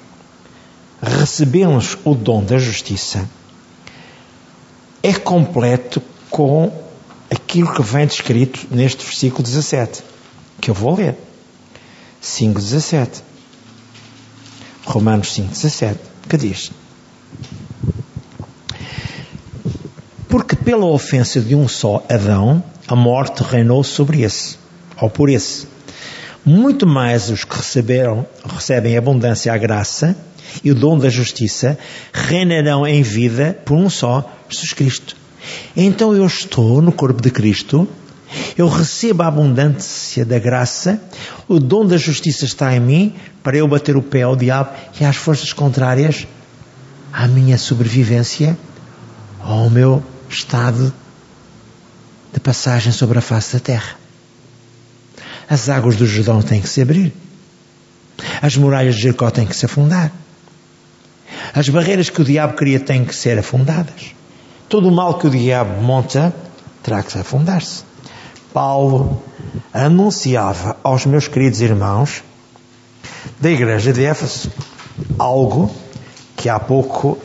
recebemos 1.01 1.97
o 2.03 2.13
dom 2.13 2.43
da 2.43 2.57
justiça, 2.57 3.29
é 5.01 5.13
completo 5.13 6.01
com 6.29 6.71
aquilo 7.29 7.73
que 7.73 7.81
vem 7.81 8.07
descrito 8.07 8.67
neste 8.71 9.03
versículo 9.05 9.43
17, 9.43 10.03
que 10.59 10.69
eu 10.69 10.73
vou 10.73 10.95
ler. 10.95 11.15
5,17. 12.21 13.21
Romanos 14.85 15.35
5,17, 15.37 15.97
que 16.29 16.37
diz: 16.37 16.71
Porque 20.33 20.55
pela 20.55 20.87
ofensa 20.87 21.39
de 21.39 21.53
um 21.53 21.67
só 21.67 22.03
Adão, 22.09 22.63
a 22.87 22.95
morte 22.95 23.43
reinou 23.43 23.83
sobre 23.83 24.23
esse, 24.23 24.57
ou 24.99 25.07
por 25.07 25.29
esse. 25.29 25.67
Muito 26.43 26.87
mais 26.87 27.29
os 27.29 27.43
que 27.43 27.55
receberam, 27.55 28.25
recebem 28.43 28.97
abundância 28.97 29.53
a 29.53 29.57
graça 29.59 30.17
e 30.63 30.71
o 30.71 30.75
dom 30.75 30.97
da 30.97 31.07
justiça 31.07 31.77
reinarão 32.11 32.87
em 32.87 33.03
vida 33.03 33.55
por 33.63 33.77
um 33.77 33.91
só, 33.91 34.27
Jesus 34.49 34.73
Cristo. 34.73 35.15
Então 35.77 36.15
eu 36.15 36.25
estou 36.25 36.81
no 36.81 36.91
corpo 36.91 37.21
de 37.21 37.29
Cristo, 37.29 37.87
eu 38.57 38.67
recebo 38.67 39.21
a 39.21 39.27
abundância 39.27 40.25
da 40.25 40.39
graça, 40.39 40.99
o 41.47 41.59
dom 41.59 41.85
da 41.85 41.97
justiça 41.97 42.43
está 42.43 42.75
em 42.75 42.79
mim 42.79 43.15
para 43.43 43.55
eu 43.55 43.67
bater 43.67 43.95
o 43.95 44.01
pé 44.01 44.23
ao 44.23 44.35
diabo 44.35 44.71
e 44.99 45.05
às 45.05 45.15
forças 45.15 45.53
contrárias 45.53 46.25
à 47.11 47.27
minha 47.27 47.59
sobrevivência, 47.59 48.57
ao 49.39 49.69
meu 49.69 50.01
estado 50.33 50.93
de 52.33 52.39
passagem 52.39 52.91
sobre 52.91 53.19
a 53.19 53.21
face 53.21 53.53
da 53.53 53.59
terra. 53.59 53.95
As 55.49 55.69
águas 55.69 55.95
do 55.95 56.05
Jordão 56.05 56.41
têm 56.41 56.61
que 56.61 56.67
se 56.67 56.81
abrir. 56.81 57.13
As 58.41 58.57
muralhas 58.57 58.95
de 58.95 59.01
Jericó 59.01 59.29
têm 59.29 59.45
que 59.45 59.55
se 59.55 59.65
afundar. 59.65 60.11
As 61.53 61.69
barreiras 61.69 62.09
que 62.09 62.21
o 62.21 62.25
diabo 62.25 62.53
cria 62.53 62.79
têm 62.79 63.05
que 63.05 63.15
ser 63.15 63.37
afundadas. 63.37 64.15
Todo 64.67 64.87
o 64.87 64.91
mal 64.91 65.19
que 65.19 65.27
o 65.27 65.29
diabo 65.29 65.81
monta 65.81 66.33
terá 66.81 67.03
que 67.03 67.17
afundar-se. 67.17 67.83
Paulo 68.51 69.23
anunciava 69.71 70.77
aos 70.83 71.05
meus 71.05 71.27
queridos 71.27 71.61
irmãos 71.61 72.23
da 73.39 73.49
igreja 73.49 73.93
de 73.93 74.03
Éfeso 74.03 74.51
algo 75.17 75.73
que 76.35 76.49
há 76.49 76.59
pouco 76.59 77.17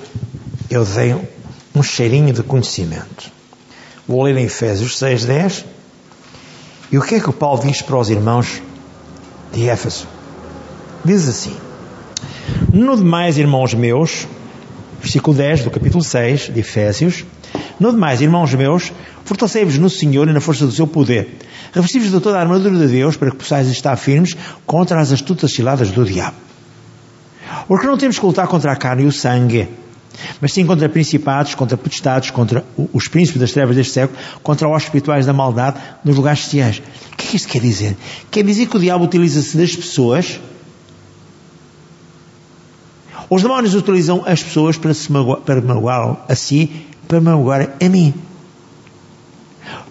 eu 0.71 0.85
dei 0.85 1.15
um 1.75 1.83
cheirinho 1.83 2.33
de 2.33 2.43
conhecimento. 2.43 3.31
Vou 4.07 4.23
ler 4.23 4.37
em 4.37 4.45
Efésios 4.45 4.99
6, 4.99 5.25
10. 5.25 5.65
E 6.91 6.99
o 6.99 7.03
que 7.03 7.17
é 7.17 7.21
que 7.21 7.29
o 7.29 7.33
Paulo 7.33 7.63
diz 7.63 7.83
para 7.83 7.99
os 7.99 8.09
irmãos 8.09 8.63
de 9.53 9.69
Éfeso? 9.69 10.07
Diz 11.05 11.29
assim: 11.29 11.55
No 12.73 12.97
demais, 12.97 13.37
irmãos 13.37 13.75
meus, 13.75 14.27
versículo 15.01 15.37
10 15.37 15.65
do 15.65 15.71
capítulo 15.71 16.03
6 16.03 16.53
de 16.53 16.61
Efésios, 16.61 17.25
no 17.79 17.93
demais, 17.93 18.21
irmãos 18.21 18.53
meus, 18.55 18.93
fortalecei-vos 19.25 19.79
no 19.79 19.89
Senhor 19.89 20.29
e 20.29 20.33
na 20.33 20.41
força 20.41 20.67
do 20.67 20.73
seu 20.73 20.87
poder. 20.87 21.39
Revesti-vos 21.73 22.11
de 22.11 22.21
toda 22.21 22.39
a 22.39 22.41
armadura 22.41 22.77
de 22.77 22.89
Deus 22.89 23.17
para 23.17 23.31
que 23.31 23.37
possais 23.37 23.69
estar 23.69 23.95
firmes 23.97 24.37
contra 24.67 25.01
as 25.01 25.13
astutas 25.13 25.53
ciladas 25.53 25.91
do 25.91 26.05
diabo. 26.05 26.37
Porque 27.69 27.87
não 27.87 27.97
temos 27.97 28.19
que 28.19 28.27
lutar 28.27 28.49
contra 28.49 28.73
a 28.73 28.77
carne 28.77 29.05
e 29.05 29.07
o 29.07 29.13
sangue, 29.13 29.69
mas 30.41 30.53
sim 30.53 30.67
contra 30.67 30.89
principados, 30.89 31.55
contra 31.55 31.77
potestades, 31.77 32.31
contra 32.31 32.65
os 32.93 33.09
príncipes 33.09 33.41
das 33.41 33.53
trevas 33.53 33.77
deste 33.77 33.93
século, 33.93 34.19
contra 34.43 34.69
os 34.69 34.83
espirituais 34.83 35.27
da 35.27 35.33
maldade 35.33 35.81
nos 36.05 36.17
lugares 36.17 36.41
celestiais. 36.41 36.83
O 37.13 37.17
que 37.17 37.27
é 37.27 37.31
que 37.31 37.37
isto 37.37 37.49
quer 37.49 37.61
dizer? 37.61 37.97
Quer 38.31 38.45
dizer 38.45 38.67
que 38.67 38.77
o 38.77 38.81
diabo 38.81 39.05
utiliza-se 39.05 39.57
das 39.57 39.75
pessoas. 39.75 40.41
Os 43.31 43.43
demónios 43.43 43.75
utilizam 43.75 44.23
as 44.27 44.43
pessoas 44.43 44.77
para, 44.79 44.95
se 44.95 45.11
magoar, 45.13 45.41
para 45.41 45.61
magoar 45.61 46.25
a 46.29 46.35
si, 46.35 46.87
para 47.07 47.21
magoar 47.21 47.77
a 47.81 47.89
mim. 47.89 48.15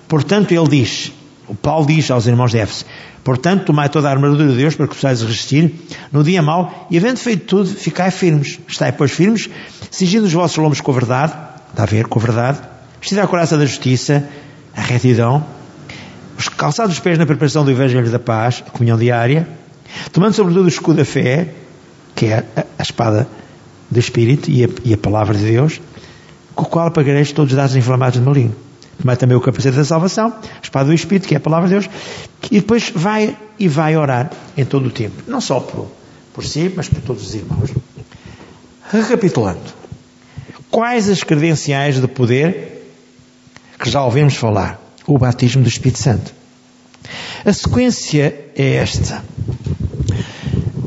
Portanto, 0.08 0.52
ele 0.54 0.68
diz, 0.68 1.12
o 1.48 1.54
Paulo 1.56 1.86
diz 1.86 2.10
aos 2.10 2.26
irmãos 2.28 2.52
de 2.52 2.60
Éfeso, 2.60 2.86
Portanto, 3.28 3.66
tomai 3.66 3.90
toda 3.90 4.08
a 4.08 4.12
armadura 4.12 4.48
de 4.48 4.56
Deus 4.56 4.74
para 4.74 4.88
que 4.88 4.96
possais 4.96 5.22
resistir 5.22 5.76
no 6.14 6.24
dia 6.24 6.42
mau 6.42 6.88
e, 6.90 6.98
havendo 6.98 7.20
feito 7.20 7.46
tudo, 7.46 7.68
ficai 7.70 8.10
firmes. 8.10 8.58
Estai, 8.66 8.94
pois, 8.94 9.12
firmes, 9.12 9.50
cingindo 9.92 10.28
os 10.28 10.32
vossos 10.32 10.56
lombos 10.56 10.80
com 10.80 10.92
a 10.92 10.94
verdade, 10.94 11.34
está 11.70 11.84
a 11.84 11.86
ver, 11.86 12.08
com 12.08 12.20
a 12.20 12.22
verdade, 12.22 12.60
vestida 13.02 13.22
a 13.22 13.28
coraça 13.28 13.58
da 13.58 13.66
justiça, 13.66 14.30
a 14.74 14.80
retidão, 14.80 15.46
os 16.38 16.48
calçados 16.48 16.94
os 16.94 17.02
pés 17.02 17.18
na 17.18 17.26
preparação 17.26 17.66
do 17.66 17.72
Evangelho 17.72 18.10
da 18.10 18.18
Paz, 18.18 18.64
a 18.66 18.72
comunhão 18.72 18.98
diária, 18.98 19.46
tomando 20.14 20.32
sobretudo 20.32 20.64
o 20.64 20.70
escudo 20.70 21.00
da 21.00 21.04
fé, 21.04 21.54
que 22.16 22.28
é 22.28 22.46
a, 22.56 22.82
espada 22.82 23.28
do 23.92 24.00
Espírito 24.00 24.50
e 24.50 24.64
a, 24.64 24.70
e 24.86 24.94
a 24.94 24.98
palavra 24.98 25.38
de 25.38 25.44
Deus, 25.44 25.82
com 26.56 26.64
o 26.64 26.66
qual 26.66 26.88
apagareis 26.88 27.34
todos 27.34 27.52
os 27.52 27.58
dados 27.58 27.76
inflamados 27.76 28.18
de 28.22 28.26
maligno. 28.26 28.67
Tomai 29.00 29.16
também 29.16 29.38
o 29.38 29.42
capacete 29.42 29.78
da 29.78 29.86
salvação, 29.86 30.34
a 30.44 30.62
espada 30.62 30.86
do 30.86 30.94
Espírito, 30.94 31.28
que 31.28 31.36
é 31.36 31.38
a 31.38 31.42
palavra 31.42 31.68
de 31.68 31.76
Deus, 31.76 31.90
e 32.52 32.60
depois 32.60 32.92
vai 32.94 33.38
e 33.60 33.68
vai 33.68 33.96
orar 33.96 34.32
em 34.58 34.66
todo 34.66 34.88
o 34.88 34.92
tempo. 34.92 35.24
Não 35.28 35.40
só 35.40 35.60
por, 35.60 35.88
por 36.34 36.44
si, 36.44 36.72
mas 36.76 36.90
por 36.90 37.02
todos 37.02 37.28
os 37.28 37.36
irmãos. 37.36 37.72
Recapitulando. 38.92 39.60
Quais 40.72 41.10
as 41.10 41.24
credenciais 41.24 42.02
de 42.02 42.08
poder 42.08 42.92
que 43.80 43.90
já 43.90 44.04
ouvimos 44.04 44.36
falar? 44.36 44.82
O 45.06 45.18
batismo 45.18 45.64
do 45.64 45.70
Espírito 45.70 46.00
Santo. 46.00 46.34
A 47.46 47.54
sequência 47.54 48.36
é 48.56 48.76
esta. 48.76 49.24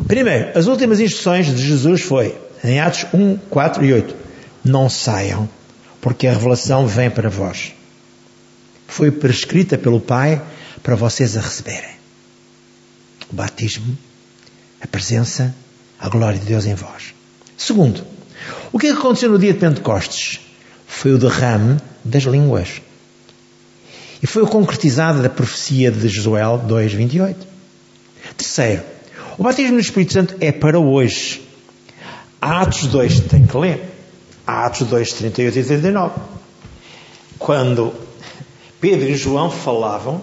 Primeiro, 0.06 0.58
as 0.58 0.66
últimas 0.66 1.00
instruções 1.00 1.46
de 1.46 1.64
Jesus 1.64 2.02
foi 2.02 2.36
em 2.62 2.80
Atos 2.80 3.06
1, 3.14 3.38
4 3.48 3.84
e 3.84 3.92
8. 3.94 4.14
Não 4.64 4.90
saiam, 4.90 5.48
porque 6.00 6.26
a 6.26 6.32
revelação 6.32 6.86
vem 6.86 7.08
para 7.08 7.30
vós 7.30 7.72
foi 8.90 9.10
prescrita 9.12 9.78
pelo 9.78 10.00
Pai 10.00 10.42
para 10.82 10.96
vocês 10.96 11.36
a 11.36 11.40
receberem. 11.40 11.94
O 13.32 13.36
batismo, 13.36 13.96
a 14.80 14.86
presença, 14.86 15.54
a 15.98 16.08
glória 16.08 16.38
de 16.38 16.46
Deus 16.46 16.66
em 16.66 16.74
vós. 16.74 17.14
Segundo, 17.56 18.04
o 18.72 18.78
que 18.78 18.88
aconteceu 18.88 19.30
no 19.30 19.38
dia 19.38 19.52
de 19.52 19.60
Pentecostes? 19.60 20.40
Foi 20.88 21.12
o 21.12 21.18
derrame 21.18 21.78
das 22.04 22.24
línguas. 22.24 22.82
E 24.20 24.26
foi 24.26 24.44
concretizada 24.46 25.22
da 25.22 25.30
profecia 25.30 25.92
de 25.92 26.08
Joel 26.08 26.64
2,28. 26.66 27.36
Terceiro, 28.36 28.82
o 29.38 29.44
batismo 29.44 29.74
no 29.74 29.80
Espírito 29.80 30.14
Santo 30.14 30.34
é 30.40 30.50
para 30.50 30.80
hoje. 30.80 31.46
Atos 32.40 32.88
2, 32.88 33.20
tem 33.20 33.46
que 33.46 33.56
ler. 33.56 33.88
Atos 34.44 34.88
2, 34.88 35.12
38 35.12 35.58
e 35.58 35.64
39. 35.64 36.20
Quando 37.38 38.09
Pedro 38.80 39.08
e 39.08 39.14
João 39.14 39.50
falavam, 39.50 40.22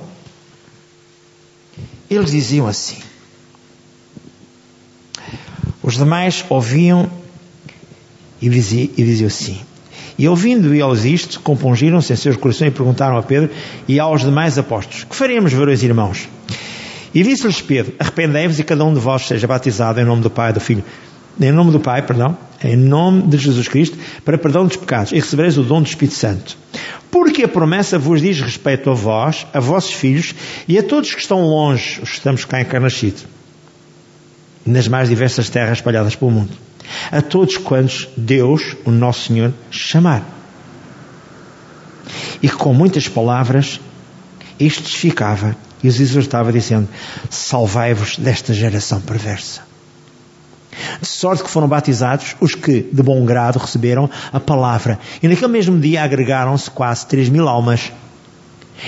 eles 2.10 2.32
diziam 2.32 2.67
assim. 2.67 2.98
Os 5.84 5.96
demais 5.96 6.43
ouviam 6.50 7.10
e 8.41 8.50
diziam, 8.50 8.89
e 8.98 9.04
diziam 9.04 9.28
assim. 9.28 9.62
E 10.17 10.28
ouvindo 10.28 10.74
eles 10.74 11.06
isto, 11.06 11.39
compungiram-se 11.41 12.12
em 12.12 12.15
seus 12.15 12.36
corações 12.36 12.70
e 12.70 12.72
perguntaram 12.72 13.17
a 13.17 13.24
Pedro 13.24 13.52
e 13.88 14.00
aos 14.00 14.22
demais 14.22 14.58
apóstolos: 14.58 15.04
Que 15.04 15.15
faremos, 15.15 15.54
varões 15.54 15.84
irmãos? 15.84 16.28
E 17.13 17.22
disse-lhes 17.22 17.62
Pedro: 17.62 17.93
Arrependei-vos 18.00 18.60
e 18.60 18.63
cada 18.63 18.84
um 18.84 18.93
de 18.93 19.00
vós 19.00 19.28
seja 19.28 19.46
batizado 19.46 20.00
em 20.02 20.06
nome 20.06 20.24
do 20.24 20.30
Pai 20.30 20.50
e 20.50 20.54
do 20.54 20.60
Filho, 20.60 20.84
em 21.39 21.52
nome 21.52 21.71
do 21.71 21.80
Pai, 21.80 22.02
perdão, 22.02 22.38
em 22.63 22.76
nome 22.76 23.23
de 23.23 23.38
Jesus 23.38 23.67
Cristo, 23.67 23.97
para 24.26 24.38
perdão 24.38 24.65
dos 24.65 24.78
pecados, 24.78 25.12
e 25.12 25.15
recebereis 25.15 25.58
o 25.58 25.63
dom 25.63 25.82
do 25.82 25.88
Espírito 25.88 26.15
Santo. 26.15 26.58
Porque 27.12 27.43
a 27.43 27.47
promessa 27.47 27.97
vos 27.97 28.21
diz 28.21 28.41
respeito 28.41 28.89
a 28.89 28.93
vós, 28.93 29.45
a 29.54 29.60
vossos 29.60 29.93
filhos 29.93 30.34
e 30.67 30.78
a 30.78 30.84
todos 30.84 31.13
que 31.13 31.21
estão 31.21 31.41
longe, 31.41 32.00
os 32.02 32.10
que 32.10 32.17
estamos 32.17 32.45
cá 32.45 32.62
encarnascidos, 32.62 33.26
nas 34.65 34.88
mais 34.88 35.10
diversas 35.10 35.50
terras 35.50 35.78
espalhadas 35.78 36.15
pelo 36.15 36.32
mundo. 36.32 36.52
A 37.12 37.21
todos 37.21 37.58
quantos 37.58 38.08
Deus, 38.15 38.76
o 38.86 38.91
nosso 38.91 39.28
Senhor, 39.28 39.54
chamar. 39.69 40.23
E 42.41 42.50
com 42.50 42.73
muitas 42.73 43.08
palavras, 43.08 43.80
isto 44.60 44.84
testificava 44.84 45.56
e 45.84 45.88
os 45.88 46.00
exortava, 46.00 46.52
dizendo: 46.52 46.88
Salvai-vos 47.30 48.17
desta 48.17 48.54
geração 48.54 49.02
perversa. 49.02 49.66
De 51.01 51.07
sorte 51.07 51.43
que 51.43 51.49
foram 51.49 51.67
batizados 51.67 52.35
os 52.39 52.55
que, 52.55 52.81
de 52.81 53.03
bom 53.03 53.23
grado, 53.25 53.59
receberam 53.59 54.09
a 54.31 54.39
palavra. 54.39 54.99
E 55.21 55.27
naquele 55.27 55.51
mesmo 55.51 55.79
dia 55.79 56.03
agregaram-se 56.03 56.69
quase 56.69 57.05
três 57.07 57.29
mil 57.29 57.47
almas. 57.47 57.91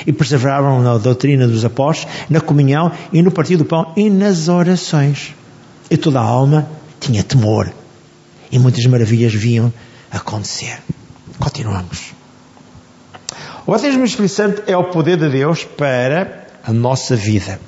E 0.05 0.13
perseveravam 0.13 0.81
na 0.81 0.97
doutrina 0.97 1.47
dos 1.47 1.65
apóstolos, 1.65 2.15
na 2.29 2.39
comunhão 2.39 2.91
e 3.11 3.21
no 3.21 3.31
partido 3.31 3.63
do 3.63 3.65
pão 3.65 3.91
e 3.97 4.09
nas 4.09 4.47
orações. 4.47 5.33
E 5.89 5.97
toda 5.97 6.19
a 6.19 6.23
alma 6.23 6.69
tinha 6.99 7.23
temor. 7.23 7.71
E 8.51 8.59
muitas 8.59 8.85
maravilhas 8.85 9.33
viam 9.33 9.73
acontecer. 10.11 10.77
Continuamos. 11.39 12.13
O 13.65 13.71
batismo 13.71 13.99
do 13.99 14.05
Espírito 14.05 14.33
Santo 14.33 14.63
é 14.67 14.75
o 14.75 14.85
poder 14.85 15.17
de 15.17 15.29
Deus 15.29 15.63
para 15.63 16.47
a 16.63 16.73
nossa 16.73 17.15
vida. 17.15 17.59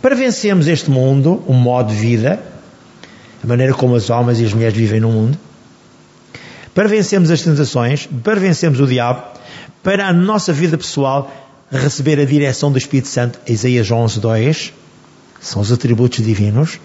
Para 0.00 0.14
vencermos 0.14 0.66
este 0.66 0.90
mundo, 0.90 1.42
o 1.46 1.52
modo 1.52 1.92
de 1.92 2.00
vida, 2.00 2.40
a 3.42 3.46
maneira 3.46 3.74
como 3.74 3.94
as 3.94 4.10
almas 4.10 4.40
e 4.40 4.44
as 4.44 4.52
mulheres 4.52 4.76
vivem 4.76 5.00
no 5.00 5.10
mundo, 5.10 5.38
para 6.74 6.88
vencermos 6.88 7.30
as 7.30 7.42
tentações, 7.42 8.08
para 8.22 8.38
vencermos 8.38 8.80
o 8.80 8.86
diabo, 8.86 9.22
para 9.82 10.06
a 10.06 10.12
nossa 10.12 10.52
vida 10.52 10.76
pessoal 10.76 11.30
receber 11.70 12.18
a 12.20 12.24
direção 12.24 12.70
do 12.70 12.78
Espírito 12.78 13.08
Santo, 13.08 13.38
Isaías 13.46 13.90
11, 13.90 14.20
2, 14.20 14.72
são 15.40 15.62
os 15.62 15.72
atributos 15.72 16.24
divinos, 16.24 16.80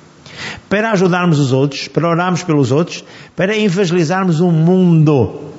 para 0.69 0.91
ajudarmos 0.91 1.39
os 1.39 1.51
outros, 1.51 1.87
para 1.87 2.07
orarmos 2.07 2.43
pelos 2.43 2.71
outros, 2.71 3.03
para 3.35 3.57
evangelizarmos 3.57 4.39
o 4.39 4.51
mundo. 4.51 5.51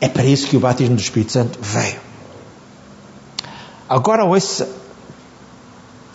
É 0.00 0.08
para 0.08 0.24
isso 0.24 0.48
que 0.48 0.56
o 0.56 0.60
batismo 0.60 0.94
do 0.94 1.00
Espírito 1.00 1.32
Santo 1.32 1.58
veio. 1.60 1.98
Agora 3.88 4.24
ouça 4.24 4.68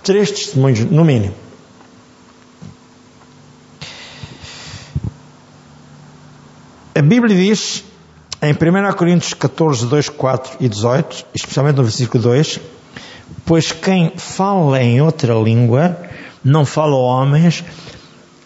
três 0.04 0.32
testemunhos, 0.32 0.80
no 0.80 1.04
mínimo. 1.04 1.42
A 6.95 7.01
Bíblia 7.01 7.36
diz, 7.36 7.84
em 8.39 8.51
1 8.53 8.93
Coríntios 8.93 9.34
14, 9.34 9.88
2, 9.88 10.10
4 10.10 10.58
e 10.60 10.69
18, 10.69 11.25
especialmente 11.34 11.77
no 11.77 11.84
versículo 11.84 12.21
2, 12.21 12.60
pois 13.43 13.71
quem 13.71 14.12
fala 14.15 14.79
em 14.79 15.01
outra 15.01 15.34
língua 15.34 15.97
não 16.43 16.63
fala 16.63 16.93
a 16.93 16.99
homens, 16.99 17.63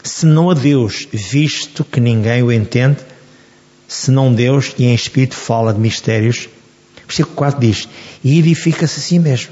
senão 0.02 0.50
a 0.50 0.54
Deus, 0.54 1.10
visto 1.12 1.84
que 1.84 2.00
ninguém 2.00 2.42
o 2.42 2.50
entende, 2.50 3.00
senão 3.86 4.34
Deus, 4.34 4.74
e 4.80 4.86
em 4.86 4.96
espírito 4.96 5.36
fala 5.36 5.74
de 5.74 5.82
mistérios. 5.82 6.48
Versículo 7.06 7.36
4 7.36 7.60
diz, 7.60 7.90
e 8.24 8.40
edifica-se 8.40 8.98
a 8.98 9.04
si 9.04 9.20
mesmo. 9.20 9.52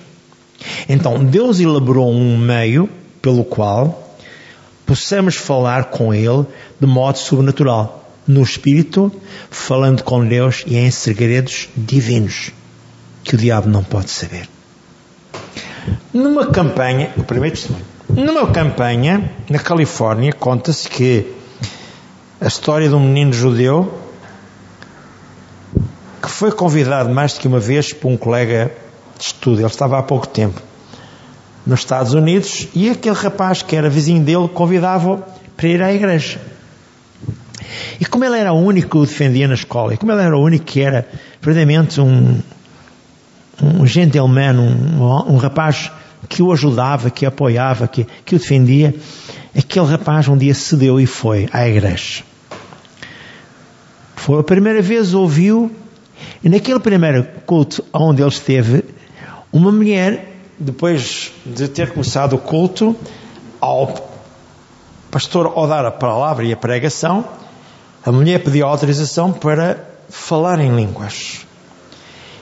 Então, 0.87 1.21
Deus 1.21 1.59
elaborou 1.59 2.09
um 2.09 2.37
meio 2.37 2.89
pelo 3.21 3.43
qual 3.43 4.17
possamos 4.85 5.35
falar 5.35 5.85
com 5.85 6.13
Ele 6.13 6.45
de 6.79 6.87
modo 6.87 7.17
sobrenatural 7.17 8.04
no 8.27 8.41
Espírito, 8.41 9.11
falando 9.49 10.03
com 10.03 10.25
Deus 10.25 10.63
e 10.65 10.77
em 10.77 10.89
segredos 10.89 11.69
divinos 11.75 12.51
que 13.23 13.35
o 13.35 13.37
diabo 13.37 13.69
não 13.69 13.83
pode 13.83 14.09
saber. 14.09 14.47
Numa 16.13 16.47
campanha, 16.47 17.11
o 17.17 17.23
primeiro 17.23 17.55
testemunho, 17.55 17.85
numa 18.09 18.47
campanha 18.51 19.31
na 19.49 19.59
Califórnia, 19.59 20.31
conta-se 20.33 20.87
que 20.89 21.33
a 22.39 22.47
história 22.47 22.87
de 22.87 22.95
um 22.95 22.99
menino 22.99 23.33
judeu 23.33 23.99
que 26.21 26.29
foi 26.29 26.51
convidado 26.51 27.09
mais 27.09 27.33
do 27.33 27.39
que 27.39 27.47
uma 27.47 27.59
vez 27.59 27.93
por 27.93 28.09
um 28.09 28.17
colega 28.17 28.71
de 29.17 29.25
estudo, 29.25 29.59
ele 29.59 29.67
estava 29.67 29.97
há 29.97 30.03
pouco 30.03 30.27
tempo 30.27 30.61
nos 31.65 31.79
Estados 31.79 32.13
Unidos 32.13 32.67
e 32.75 32.89
aquele 32.89 33.15
rapaz 33.15 33.61
que 33.61 33.75
era 33.75 33.89
vizinho 33.89 34.23
dele 34.23 34.47
convidava-o 34.47 35.23
para 35.57 35.67
ir 35.67 35.81
à 35.81 35.93
igreja. 35.93 36.39
E 37.99 38.05
como 38.05 38.25
ele 38.25 38.37
era 38.37 38.53
o 38.53 38.59
único 38.59 38.89
que 38.89 38.97
o 38.97 39.05
defendia 39.05 39.47
na 39.47 39.53
escola, 39.53 39.93
e 39.93 39.97
como 39.97 40.11
ele 40.11 40.21
era 40.21 40.37
o 40.37 40.41
único 40.41 40.65
que 40.65 40.81
era 40.81 41.07
verdadeiramente 41.41 41.99
um, 42.01 42.39
um 43.61 43.85
gentleman, 43.85 44.59
um, 44.59 45.33
um 45.33 45.37
rapaz 45.37 45.91
que 46.27 46.41
o 46.41 46.51
ajudava, 46.51 47.09
que 47.09 47.25
o 47.25 47.29
apoiava, 47.29 47.87
que, 47.87 48.05
que 48.25 48.35
o 48.35 48.39
defendia, 48.39 48.93
aquele 49.57 49.85
rapaz 49.85 50.27
um 50.27 50.37
dia 50.37 50.53
cedeu 50.53 50.99
e 50.99 51.05
foi 51.05 51.47
à 51.51 51.67
igreja. 51.67 52.23
Foi 54.15 54.39
a 54.39 54.43
primeira 54.43 54.81
vez 54.81 55.13
ouviu, 55.13 55.71
e 56.43 56.49
naquele 56.49 56.79
primeiro 56.79 57.27
culto 57.45 57.83
onde 57.93 58.21
ele 58.21 58.29
esteve, 58.29 58.83
uma 59.51 59.71
mulher, 59.71 60.33
depois 60.59 61.31
de 61.45 61.67
ter 61.67 61.91
começado 61.91 62.33
o 62.33 62.37
culto, 62.37 62.95
ao 63.61 64.11
pastor 65.11 65.53
ao 65.55 65.67
dar 65.67 65.85
a 65.85 65.91
palavra 65.91 66.43
e 66.43 66.51
a 66.51 66.57
pregação, 66.57 67.23
a 68.05 68.11
mulher 68.11 68.43
pediu 68.43 68.67
autorização 68.67 69.33
para 69.33 69.83
falar 70.09 70.59
em 70.59 70.75
línguas. 70.75 71.39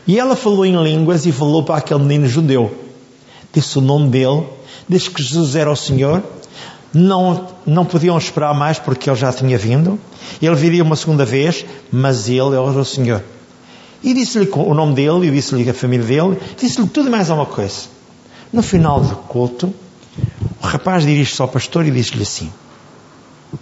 E 0.06 0.20
ela 0.20 0.36
falou 0.36 0.66
em 0.66 0.76
línguas 0.84 1.26
e 1.26 1.32
falou 1.32 1.64
para 1.64 1.78
aquele 1.78 2.02
menino 2.02 2.28
judeu. 2.28 2.78
Disse 3.54 3.78
o 3.78 3.82
nome 3.82 4.10
dele, 4.10 4.46
disse 4.90 5.10
que 5.10 5.24
Jesus 5.24 5.56
era 5.56 5.72
o 5.72 5.76
Senhor. 5.76 6.22
Não, 6.94 7.48
não 7.66 7.86
podiam 7.86 8.18
esperar 8.18 8.54
mais 8.54 8.78
porque 8.78 9.10
ele 9.10 9.16
já 9.16 9.32
tinha 9.32 9.58
vindo. 9.58 9.98
Ele 10.42 10.56
viria 10.56 10.84
uma 10.84 10.98
segunda 10.98 11.24
vez, 11.24 11.64
mas 11.90 12.28
ele 12.28 12.56
era 12.56 12.62
o 12.62 12.84
Senhor. 12.84 13.24
E 14.04 14.14
disse-lhe 14.14 14.50
o 14.52 14.74
nome 14.74 14.94
dele, 14.94 15.28
e 15.28 15.32
disse-lhe 15.32 15.70
a 15.70 15.74
família 15.74 16.06
dele, 16.06 16.38
disse-lhe 16.60 16.90
tudo 16.90 17.08
e 17.08 17.10
mais 17.10 17.30
alguma 17.30 17.48
coisa. 17.48 17.84
No 18.52 18.62
final 18.62 19.00
do 19.00 19.16
culto, 19.16 19.74
o 20.62 20.66
rapaz 20.66 21.06
dirige-se 21.06 21.42
ao 21.42 21.48
pastor 21.48 21.86
e 21.88 21.92
diz-lhe 21.92 22.24
assim: 22.24 22.52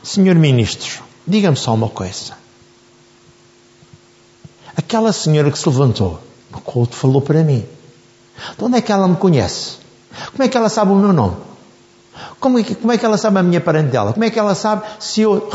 Senhor 0.02 0.36
Ministro, 0.36 1.11
Diga-me 1.26 1.58
só 1.58 1.74
uma 1.74 1.90
coisa. 1.90 2.34
Aquela 4.76 5.14
senhora 5.14 5.52
que 5.52 5.60
se 5.60 5.68
levantou 5.68 6.20
no 6.50 6.60
culto 6.62 6.96
falou 6.96 7.22
para 7.22 7.44
mim. 7.44 7.66
De 8.58 8.64
onde 8.64 8.78
é 8.78 8.82
que 8.82 8.92
ela 8.92 9.08
me 9.08 9.16
conhece? 9.16 9.78
Como 10.32 10.44
é 10.44 10.48
que 10.48 10.58
ela 10.58 10.70
sabe 10.70 10.92
o 10.92 10.96
meu 10.96 11.14
nome? 11.14 11.38
Como 12.40 12.60
é 12.60 12.64
que, 12.64 12.76
como 12.76 12.92
é 12.92 12.98
que 12.98 13.06
ela 13.06 13.18
sabe 13.18 13.40
a 13.40 13.44
minha 13.44 13.62
parentela? 13.62 14.14
Como 14.14 14.24
é 14.24 14.30
que 14.30 14.40
ela 14.40 14.56
sabe 14.56 14.84
se 15.00 15.22
eu 15.22 15.50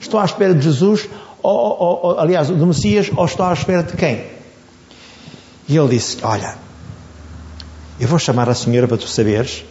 estou 0.00 0.18
à 0.18 0.24
espera 0.24 0.54
de 0.54 0.62
Jesus, 0.62 1.08
ou, 1.42 1.56
ou, 1.56 2.00
ou 2.02 2.18
aliás, 2.18 2.48
do 2.48 2.66
Messias, 2.66 3.10
ou 3.14 3.24
estou 3.24 3.46
à 3.46 3.52
espera 3.52 3.82
de 3.82 3.96
quem? 3.96 4.26
E 5.68 5.76
ele 5.76 5.88
disse: 5.88 6.18
Olha, 6.22 6.56
eu 8.00 8.08
vou 8.08 8.18
chamar 8.18 8.48
a 8.48 8.54
senhora 8.54 8.88
para 8.88 8.96
tu 8.96 9.06
saberes. 9.06 9.64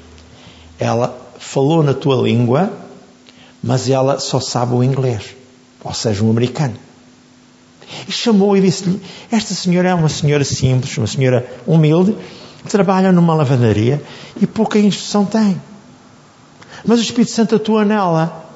Ela 0.79 1.15
falou 1.37 1.83
na 1.83 1.93
tua 1.93 2.15
língua 2.15 2.71
mas 3.61 3.89
ela 3.89 4.19
só 4.19 4.39
sabe 4.39 4.73
o 4.73 4.83
inglês, 4.83 5.35
ou 5.83 5.93
seja, 5.93 6.23
um 6.23 6.29
americano. 6.29 6.75
E 8.07 8.11
chamou 8.11 8.55
e 8.55 8.61
disse-lhe: 8.61 9.01
Esta 9.31 9.53
senhora 9.53 9.89
é 9.89 9.93
uma 9.93 10.09
senhora 10.09 10.43
simples, 10.43 10.97
uma 10.97 11.07
senhora 11.07 11.45
humilde, 11.67 12.15
trabalha 12.69 13.11
numa 13.11 13.33
lavandaria 13.33 14.01
e 14.39 14.47
pouca 14.47 14.79
instrução 14.79 15.25
tem. 15.25 15.61
Mas 16.85 16.99
o 16.99 17.03
Espírito 17.03 17.31
Santo 17.31 17.55
atua 17.55 17.85
nela. 17.85 18.49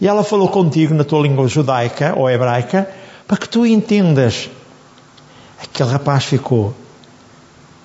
E 0.00 0.06
ela 0.06 0.22
falou 0.22 0.48
contigo 0.48 0.92
na 0.94 1.04
tua 1.04 1.22
língua 1.22 1.48
judaica 1.48 2.14
ou 2.16 2.28
hebraica 2.28 2.88
para 3.26 3.38
que 3.38 3.48
tu 3.48 3.64
entendas. 3.64 4.50
Aquele 5.62 5.90
rapaz 5.90 6.24
ficou 6.24 6.74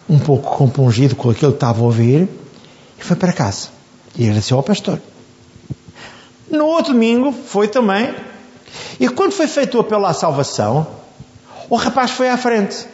um 0.10 0.20
pouco 0.20 0.58
compungido 0.58 1.16
com 1.16 1.30
aquilo 1.30 1.52
que 1.52 1.58
estava 1.58 1.80
a 1.80 1.84
ouvir, 1.84 2.28
e 3.00 3.04
foi 3.04 3.16
para 3.16 3.32
casa. 3.32 3.70
E 4.18 4.24
agradeceu 4.24 4.58
ao 4.58 4.64
pastor. 4.64 5.00
No 6.52 6.66
outro 6.66 6.94
domingo 6.94 7.32
foi 7.32 7.68
também. 7.68 8.14
E 9.00 9.08
quando 9.08 9.32
foi 9.32 9.48
feito 9.48 9.78
o 9.78 9.82
apelo 9.82 10.06
à 10.06 10.14
salvação, 10.14 10.86
o 11.70 11.76
rapaz 11.76 12.12
foi 12.12 12.30
à 12.30 12.38
frente 12.38 12.86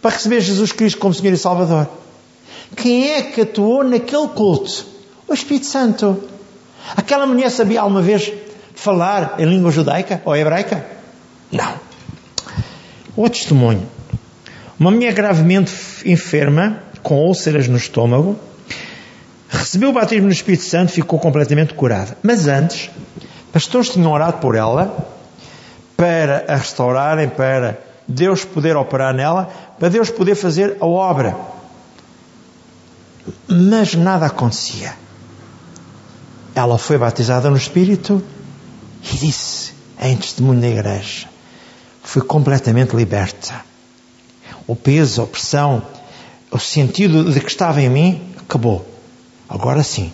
para 0.00 0.12
receber 0.12 0.40
Jesus 0.40 0.72
Cristo 0.72 0.98
como 0.98 1.12
Senhor 1.12 1.32
e 1.32 1.36
Salvador. 1.36 1.88
Quem 2.76 3.10
é 3.10 3.22
que 3.22 3.40
atuou 3.40 3.84
naquele 3.84 4.28
culto? 4.28 4.86
O 5.28 5.34
Espírito 5.34 5.66
Santo. 5.66 6.22
Aquela 6.96 7.26
mulher 7.26 7.50
sabia 7.50 7.80
alguma 7.80 8.02
vez 8.02 8.32
falar 8.74 9.36
em 9.38 9.44
língua 9.44 9.70
judaica 9.70 10.22
ou 10.24 10.34
hebraica? 10.36 10.86
Não. 11.50 11.74
O 13.16 13.28
testemunho. 13.28 13.86
Uma 14.78 14.90
mulher 14.90 15.12
gravemente 15.12 15.72
enferma, 16.04 16.82
com 17.02 17.20
úlceras 17.26 17.68
no 17.68 17.76
estômago, 17.76 18.38
recebeu 19.52 19.90
o 19.90 19.92
batismo 19.92 20.26
no 20.26 20.32
Espírito 20.32 20.64
Santo 20.64 20.92
ficou 20.92 21.18
completamente 21.18 21.74
curada. 21.74 22.16
Mas 22.22 22.48
antes, 22.48 22.90
pastores 23.52 23.90
tinham 23.90 24.10
orado 24.10 24.38
por 24.38 24.54
ela 24.54 25.06
para 25.96 26.44
a 26.48 26.56
restaurarem, 26.56 27.28
para 27.28 27.78
Deus 28.08 28.44
poder 28.44 28.76
operar 28.76 29.14
nela, 29.14 29.50
para 29.78 29.90
Deus 29.90 30.10
poder 30.10 30.34
fazer 30.34 30.78
a 30.80 30.86
obra. 30.86 31.36
Mas 33.46 33.94
nada 33.94 34.26
acontecia. 34.26 34.94
Ela 36.54 36.78
foi 36.78 36.98
batizada 36.98 37.50
no 37.50 37.56
Espírito 37.56 38.22
e 39.02 39.16
disse 39.16 39.72
em 40.00 40.16
testemunho 40.16 40.60
da 40.60 40.68
igreja: 40.68 41.28
fui 42.02 42.22
completamente 42.22 42.96
liberta. 42.96 43.54
O 44.66 44.74
peso, 44.74 45.20
a 45.20 45.24
opressão, 45.24 45.82
o 46.50 46.58
sentido 46.58 47.30
de 47.30 47.40
que 47.40 47.48
estava 47.48 47.80
em 47.80 47.88
mim 47.88 48.34
acabou. 48.38 48.91
Agora 49.52 49.82
sim, 49.82 50.10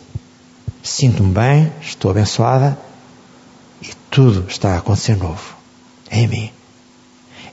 sinto-me 0.82 1.32
bem, 1.32 1.72
estou 1.80 2.10
abençoada 2.10 2.76
e 3.80 3.86
tudo 4.10 4.44
está 4.48 4.74
a 4.74 4.78
acontecer 4.78 5.16
novo 5.16 5.54
em 6.10 6.26
mim. 6.26 6.50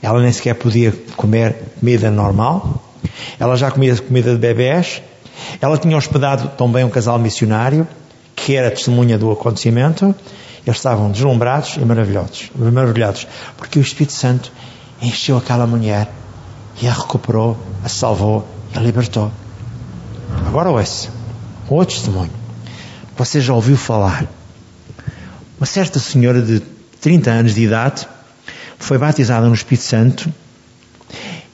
Ela 0.02 0.20
nem 0.20 0.32
sequer 0.32 0.56
podia 0.56 0.92
comer 1.16 1.56
comida 1.80 2.10
normal, 2.10 2.84
ela 3.40 3.56
já 3.56 3.70
comia 3.70 3.96
comida 3.98 4.32
de 4.32 4.40
bebés, 4.40 5.04
ela 5.62 5.78
tinha 5.78 5.96
hospedado 5.96 6.48
também 6.58 6.84
um 6.84 6.90
casal 6.90 7.20
missionário 7.20 7.88
que 8.36 8.56
era 8.56 8.72
testemunha 8.72 9.16
do 9.16 9.32
acontecimento. 9.32 10.16
Eles 10.66 10.78
estavam 10.78 11.12
deslumbrados 11.12 11.76
e 11.78 11.86
maravilhosos, 11.86 12.50
maravilhados, 12.56 13.28
porque 13.58 13.78
o 13.78 13.82
Espírito 13.84 14.14
Santo 14.14 14.52
encheu 15.00 15.38
aquela 15.38 15.68
mulher 15.68 16.10
e 16.82 16.88
a 16.88 16.92
recuperou, 16.92 17.56
a 17.84 17.90
salvou 17.90 18.44
e 18.74 18.78
a 18.80 18.82
libertou. 18.82 19.32
Agora 20.48 20.72
ouça, 20.72 21.10
outro 21.74 21.96
testemunho. 21.96 22.32
Você 23.18 23.42
já 23.42 23.54
ouviu 23.54 23.78
falar? 23.78 24.26
Uma 25.58 25.66
certa 25.66 26.00
senhora 26.00 26.42
de 26.42 26.60
30 27.02 27.32
anos 27.32 27.56
de 27.56 27.64
idade 27.64 28.08
foi 28.78 28.98
batizada 28.98 29.48
no 29.48 29.54
Espírito 29.54 29.84
Santo 29.84 30.34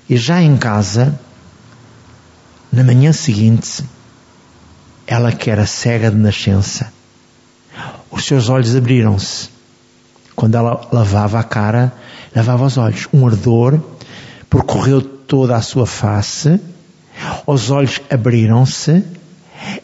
e 0.10 0.18
já 0.18 0.42
em 0.42 0.58
casa, 0.58 1.18
na 2.72 2.84
manhã 2.84 3.14
seguinte, 3.14 3.84
ela 5.08 5.32
que 5.32 5.50
era 5.50 5.66
cega 5.66 6.10
de 6.10 6.18
nascença, 6.18 6.92
os 8.10 8.26
seus 8.26 8.50
olhos 8.50 8.76
abriram-se. 8.76 9.50
Quando 10.36 10.56
ela 10.56 10.88
lavava 10.92 11.40
a 11.40 11.44
cara, 11.44 11.94
lavava 12.36 12.66
os 12.66 12.78
olhos. 12.78 13.08
Um 13.14 13.26
ardor 13.28 13.80
percorreu 14.50 15.02
toda 15.02 15.56
a 15.56 15.62
sua 15.62 15.86
face, 15.86 16.60
os 17.46 17.70
olhos 17.70 18.02
abriram-se, 18.10 19.04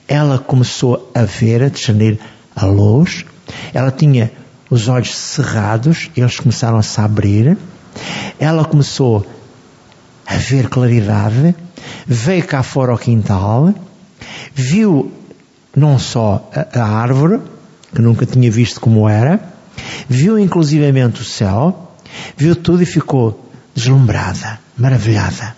ela 0.07 0.37
começou 0.37 1.11
a 1.13 1.23
ver, 1.23 1.63
a 1.63 1.69
discernir 1.69 2.19
a 2.55 2.65
luz, 2.65 3.25
ela 3.73 3.91
tinha 3.91 4.31
os 4.69 4.87
olhos 4.87 5.15
cerrados, 5.15 6.09
eles 6.15 6.39
começaram 6.39 6.77
a 6.77 6.83
se 6.83 6.99
abrir, 6.99 7.57
ela 8.39 8.65
começou 8.65 9.25
a 10.25 10.35
ver 10.35 10.69
claridade, 10.69 11.55
veio 12.05 12.45
cá 12.45 12.63
fora 12.63 12.91
ao 12.91 12.97
quintal, 12.97 13.73
viu 14.53 15.11
não 15.75 15.97
só 15.97 16.49
a, 16.53 16.79
a 16.79 16.83
árvore, 16.83 17.39
que 17.93 18.01
nunca 18.01 18.25
tinha 18.25 18.51
visto 18.51 18.81
como 18.81 19.07
era, 19.07 19.39
viu 20.09 20.37
inclusivamente 20.37 21.21
o 21.21 21.25
céu, 21.25 21.93
viu 22.35 22.55
tudo 22.55 22.83
e 22.83 22.85
ficou 22.85 23.49
deslumbrada, 23.73 24.59
maravilhada. 24.77 25.55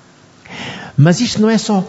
Mas 0.97 1.21
isto 1.21 1.41
não 1.41 1.49
é 1.49 1.57
só. 1.57 1.83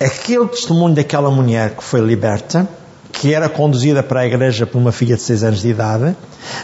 Aquele 0.00 0.46
testemunho 0.48 0.94
daquela 0.94 1.30
mulher 1.30 1.74
que 1.74 1.82
foi 1.82 2.00
liberta, 2.00 2.68
que 3.12 3.34
era 3.34 3.48
conduzida 3.48 4.02
para 4.02 4.20
a 4.20 4.26
igreja 4.26 4.66
por 4.66 4.78
uma 4.78 4.92
filha 4.92 5.16
de 5.16 5.22
6 5.22 5.42
anos 5.42 5.62
de 5.62 5.68
idade, 5.68 6.16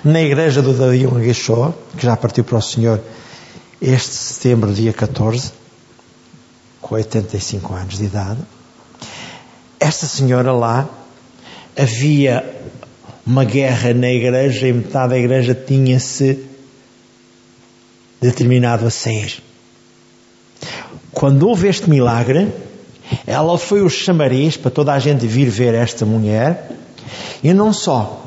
na 0.05 0.23
igreja 0.23 0.63
do 0.63 0.73
Davi 0.73 1.07
Gueixó, 1.07 1.75
que 1.97 2.07
já 2.07 2.17
partiu 2.17 2.45
para 2.45 2.59
o 2.59 2.63
Senhor 2.63 3.01
este 3.83 4.15
setembro, 4.15 4.73
dia 4.73 4.93
14, 4.93 5.53
com 6.81 6.95
85 6.95 7.75
anos 7.75 7.99
de 7.99 8.05
idade. 8.05 8.41
Esta 9.81 10.07
senhora 10.07 10.53
lá, 10.53 10.89
havia 11.77 12.45
uma 13.27 13.45
guerra 13.45 13.93
na 13.93 14.11
igreja 14.11 14.69
e 14.69 14.73
metade 14.73 15.11
da 15.11 15.19
igreja 15.19 15.55
tinha-se 15.55 16.45
determinado 18.21 18.87
a 18.87 18.91
sair. 18.91 19.43
Quando 21.13 21.49
houve 21.49 21.69
este 21.69 21.89
milagre, 21.91 22.53
ela 23.27 23.59
foi 23.59 23.83
o 23.83 23.89
chamariz 23.89 24.57
para 24.57 24.71
toda 24.71 24.93
a 24.93 24.99
gente 24.99 25.27
vir 25.27 25.49
ver 25.49 25.75
esta 25.75 26.07
mulher. 26.07 26.71
E 27.43 27.53
não 27.53 27.73
só. 27.73 28.23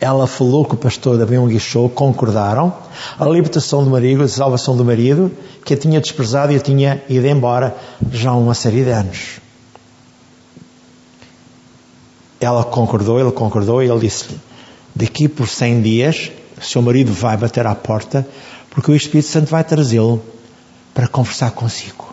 Ela 0.00 0.26
falou 0.26 0.64
com 0.64 0.74
o 0.74 0.78
pastor 0.78 1.18
da 1.18 1.26
Bem 1.26 1.58
Show, 1.58 1.88
concordaram. 1.90 2.72
A 3.18 3.24
libertação 3.24 3.84
do 3.84 3.90
marido, 3.90 4.22
a 4.22 4.28
salvação 4.28 4.76
do 4.76 4.84
marido, 4.84 5.30
que 5.64 5.74
a 5.74 5.76
tinha 5.76 6.00
desprezado 6.00 6.52
e 6.52 6.56
a 6.56 6.60
tinha 6.60 7.02
ido 7.08 7.26
embora 7.26 7.76
já 8.12 8.30
há 8.30 8.36
uma 8.36 8.54
série 8.54 8.84
de 8.84 8.90
anos. 8.90 9.40
Ela 12.40 12.62
concordou, 12.64 13.18
ele 13.18 13.32
concordou 13.32 13.82
e 13.82 13.88
ele 13.88 13.98
disse-lhe: 13.98 14.38
Daqui 14.94 15.28
por 15.28 15.48
100 15.48 15.82
dias, 15.82 16.30
o 16.56 16.64
seu 16.64 16.80
marido 16.80 17.12
vai 17.12 17.36
bater 17.36 17.66
à 17.66 17.74
porta, 17.74 18.26
porque 18.70 18.92
o 18.92 18.94
Espírito 18.94 19.28
Santo 19.28 19.50
vai 19.50 19.64
trazê-lo 19.64 20.22
para 20.94 21.08
conversar 21.08 21.50
consigo. 21.50 22.07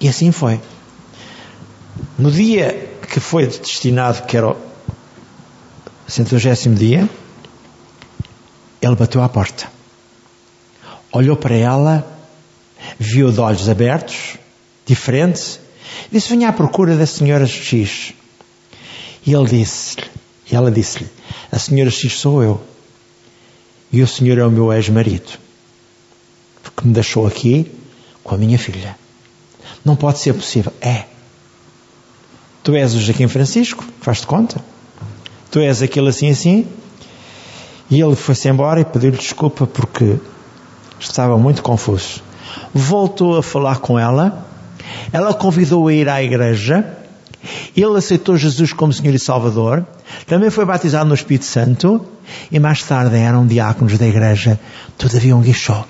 E 0.00 0.08
assim 0.08 0.30
foi. 0.30 0.60
No 2.18 2.30
dia 2.30 2.88
que 3.10 3.20
foi 3.20 3.46
destinado, 3.46 4.22
que 4.26 4.36
era 4.36 4.50
o 4.50 4.56
centagésimo 6.06 6.74
dia, 6.74 7.08
ele 8.80 8.94
bateu 8.94 9.22
à 9.22 9.28
porta. 9.28 9.70
Olhou 11.12 11.36
para 11.36 11.54
ela, 11.54 12.06
viu 12.98 13.32
de 13.32 13.40
olhos 13.40 13.68
abertos, 13.68 14.36
diferentes, 14.86 15.58
disse: 16.12 16.28
Venha 16.28 16.48
à 16.48 16.52
procura 16.52 16.96
da 16.96 17.06
senhora 17.06 17.46
X. 17.46 18.12
E 19.26 19.34
ele 19.34 19.48
disse-lhe, 19.48 20.06
e 20.50 20.54
ela 20.54 20.70
disse-lhe: 20.70 21.08
A 21.50 21.58
senhora 21.58 21.90
X 21.90 22.12
sou 22.12 22.42
eu. 22.42 22.60
E 23.90 24.02
o 24.02 24.06
senhor 24.06 24.38
é 24.38 24.44
o 24.44 24.50
meu 24.50 24.72
ex-marido. 24.72 25.38
Que 26.76 26.86
me 26.86 26.92
deixou 26.92 27.26
aqui 27.26 27.70
com 28.22 28.34
a 28.34 28.38
minha 28.38 28.58
filha. 28.58 28.96
Não 29.88 29.96
pode 29.96 30.18
ser 30.18 30.34
possível. 30.34 30.70
É. 30.82 31.04
Tu 32.62 32.74
és 32.74 32.94
o 32.94 33.00
Joaquim 33.00 33.26
Francisco, 33.26 33.82
faz-te 34.02 34.26
conta? 34.26 34.60
Tu 35.50 35.60
és 35.60 35.80
aquele 35.80 36.10
assim 36.10 36.28
assim? 36.28 36.66
E 37.90 37.98
ele 37.98 38.14
foi-se 38.14 38.50
embora 38.50 38.80
e 38.80 38.84
pediu-lhe 38.84 39.16
desculpa 39.16 39.66
porque 39.66 40.16
estava 41.00 41.38
muito 41.38 41.62
confuso. 41.62 42.22
Voltou 42.74 43.38
a 43.38 43.42
falar 43.42 43.78
com 43.78 43.98
ela, 43.98 44.46
ela 45.10 45.32
convidou-o 45.32 45.88
a 45.88 45.94
ir 45.94 46.06
à 46.06 46.22
igreja, 46.22 46.98
ele 47.74 47.96
aceitou 47.96 48.36
Jesus 48.36 48.74
como 48.74 48.92
Senhor 48.92 49.14
e 49.14 49.18
Salvador, 49.18 49.86
também 50.26 50.50
foi 50.50 50.66
batizado 50.66 51.08
no 51.08 51.14
Espírito 51.14 51.46
Santo 51.46 52.04
e 52.52 52.58
mais 52.58 52.82
tarde 52.82 53.16
eram 53.16 53.46
diáconos 53.46 53.96
da 53.96 54.06
igreja, 54.06 54.60
todavia 54.98 55.34
um 55.34 55.40
guichó. 55.40 55.86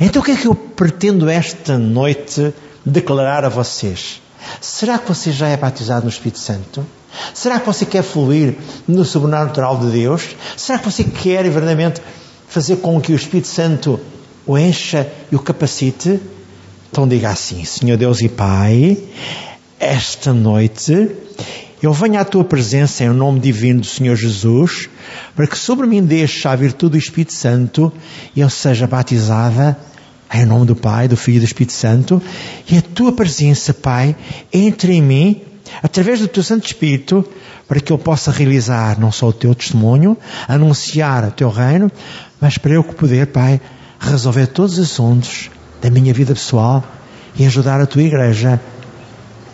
Então 0.00 0.22
o 0.22 0.24
que 0.24 0.30
é 0.30 0.36
que 0.36 0.46
eu 0.46 0.54
pretendo 0.54 1.28
esta 1.28 1.76
noite 1.76 2.54
declarar 2.84 3.44
a 3.44 3.48
vocês: 3.48 4.20
será 4.60 4.98
que 4.98 5.08
você 5.08 5.32
já 5.32 5.48
é 5.48 5.56
batizado 5.56 6.04
no 6.04 6.10
Espírito 6.10 6.38
Santo? 6.38 6.86
Será 7.34 7.60
que 7.60 7.66
você 7.66 7.84
quer 7.84 8.02
fluir 8.02 8.56
no 8.88 9.04
sobrenatural 9.04 9.78
de 9.78 9.90
Deus? 9.90 10.34
Será 10.56 10.78
que 10.78 10.84
você 10.90 11.04
quer 11.04 11.42
verdadeiramente 11.44 12.00
fazer 12.48 12.76
com 12.76 13.00
que 13.00 13.12
o 13.12 13.16
Espírito 13.16 13.48
Santo 13.48 14.00
o 14.46 14.58
encha 14.58 15.10
e 15.30 15.36
o 15.36 15.38
capacite? 15.38 16.20
Então 16.90 17.06
diga 17.06 17.30
assim: 17.30 17.64
Senhor 17.64 17.96
Deus 17.96 18.20
e 18.20 18.28
Pai, 18.28 18.98
esta 19.78 20.32
noite 20.32 21.10
eu 21.82 21.92
venho 21.92 22.20
à 22.20 22.24
tua 22.24 22.44
presença 22.44 23.02
em 23.02 23.08
nome 23.08 23.40
divino 23.40 23.80
do 23.80 23.86
Senhor 23.86 24.14
Jesus, 24.14 24.88
para 25.34 25.48
que 25.48 25.58
sobre 25.58 25.84
mim 25.84 26.00
deixe 26.00 26.46
a 26.46 26.54
virtude 26.54 26.92
do 26.92 26.98
Espírito 26.98 27.32
Santo 27.32 27.92
e 28.36 28.40
eu 28.40 28.48
seja 28.48 28.86
batizada 28.86 29.76
Em 30.32 30.46
nome 30.46 30.66
do 30.66 30.74
Pai, 30.74 31.08
do 31.08 31.16
Filho 31.16 31.36
e 31.36 31.40
do 31.40 31.44
Espírito 31.44 31.72
Santo, 31.72 32.22
e 32.70 32.78
a 32.78 32.82
tua 32.82 33.12
presença, 33.12 33.74
Pai, 33.74 34.16
entre 34.52 34.94
em 34.94 35.02
mim, 35.02 35.42
através 35.82 36.20
do 36.20 36.28
teu 36.28 36.42
Santo 36.42 36.66
Espírito, 36.66 37.26
para 37.68 37.80
que 37.80 37.92
eu 37.92 37.98
possa 37.98 38.30
realizar 38.30 38.98
não 38.98 39.12
só 39.12 39.28
o 39.28 39.32
teu 39.32 39.54
testemunho, 39.54 40.16
anunciar 40.48 41.24
o 41.24 41.30
teu 41.30 41.50
reino, 41.50 41.90
mas 42.40 42.58
para 42.58 42.72
eu 42.72 42.82
poder, 42.82 43.26
Pai, 43.26 43.60
resolver 44.00 44.46
todos 44.48 44.78
os 44.78 44.90
assuntos 44.90 45.50
da 45.80 45.90
minha 45.90 46.12
vida 46.12 46.34
pessoal 46.34 46.82
e 47.36 47.46
ajudar 47.46 47.80
a 47.80 47.86
tua 47.86 48.02
igreja 48.02 48.60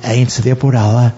a 0.02 0.14
interceder 0.14 0.56
por 0.56 0.74
ela, 0.74 1.14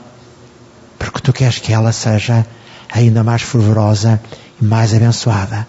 porque 0.98 1.20
tu 1.20 1.32
queres 1.32 1.58
que 1.58 1.72
ela 1.72 1.92
seja 1.92 2.46
ainda 2.90 3.22
mais 3.22 3.42
fervorosa 3.42 4.20
e 4.60 4.64
mais 4.64 4.94
abençoada. 4.94 5.66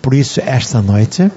Por 0.00 0.14
isso, 0.14 0.40
esta 0.40 0.82
noite, 0.82 1.30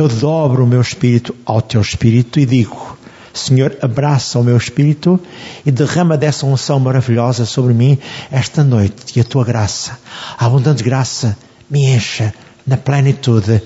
eu 0.00 0.08
dobro 0.08 0.64
o 0.64 0.66
meu 0.66 0.80
espírito 0.80 1.34
ao 1.44 1.60
teu 1.60 1.80
espírito 1.80 2.38
e 2.38 2.46
digo: 2.46 2.96
Senhor, 3.34 3.76
abraça 3.82 4.38
o 4.38 4.44
meu 4.44 4.56
espírito 4.56 5.20
e 5.64 5.70
derrama 5.70 6.16
dessa 6.16 6.46
unção 6.46 6.78
maravilhosa 6.80 7.44
sobre 7.44 7.74
mim 7.74 7.98
esta 8.30 8.64
noite 8.64 9.16
e 9.16 9.20
a 9.20 9.24
tua 9.24 9.44
graça, 9.44 9.98
a 10.38 10.46
abundante 10.46 10.82
graça, 10.82 11.36
me 11.68 11.86
encha 11.86 12.32
na 12.66 12.76
plenitude 12.76 13.62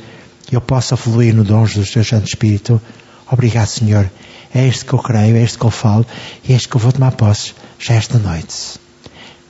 e 0.51 0.55
eu 0.55 0.61
possa 0.61 0.97
fluir 0.97 1.35
no 1.35 1.45
dons 1.45 1.74
do 1.74 1.85
teu 1.85 2.05
Santo 2.05 2.26
Espírito. 2.26 2.80
Obrigado, 3.30 3.66
Senhor. 3.66 4.11
É 4.55 4.66
este 4.66 4.85
que 4.85 4.93
eu 4.93 4.99
creio, 4.99 5.37
é 5.37 5.43
este 5.43 5.57
que 5.59 5.64
eu 5.64 5.70
falo 5.70 6.07
e 6.47 6.53
é 6.53 6.57
este 6.57 6.68
que 6.68 6.76
eu 6.76 6.80
vou 6.80 6.93
tomar 6.93 7.12
posse 7.12 7.55
já 7.78 7.95
esta 7.95 8.18
noite. 8.18 8.78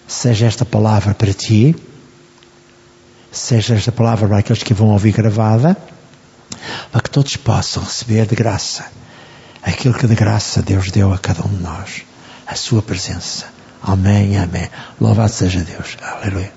Seja 0.07 0.47
esta 0.47 0.64
palavra 0.64 1.14
para 1.14 1.33
ti, 1.33 1.74
seja 3.30 3.74
esta 3.74 3.91
palavra 3.91 4.28
para 4.28 4.39
aqueles 4.39 4.62
que 4.62 4.74
vão 4.74 4.89
ouvir 4.89 5.12
gravada, 5.12 5.76
para 6.90 7.00
que 7.00 7.10
todos 7.10 7.36
possam 7.36 7.82
receber 7.82 8.26
de 8.26 8.34
graça 8.34 8.84
aquilo 9.62 9.94
que 9.94 10.06
de 10.06 10.14
graça 10.14 10.60
Deus 10.60 10.90
deu 10.90 11.12
a 11.12 11.18
cada 11.18 11.46
um 11.46 11.48
de 11.48 11.62
nós, 11.62 12.02
a 12.46 12.54
sua 12.54 12.82
presença. 12.82 13.46
Amém, 13.80 14.36
amém. 14.36 14.68
Louvado 15.00 15.32
seja 15.32 15.60
Deus. 15.60 15.96
Aleluia. 16.02 16.50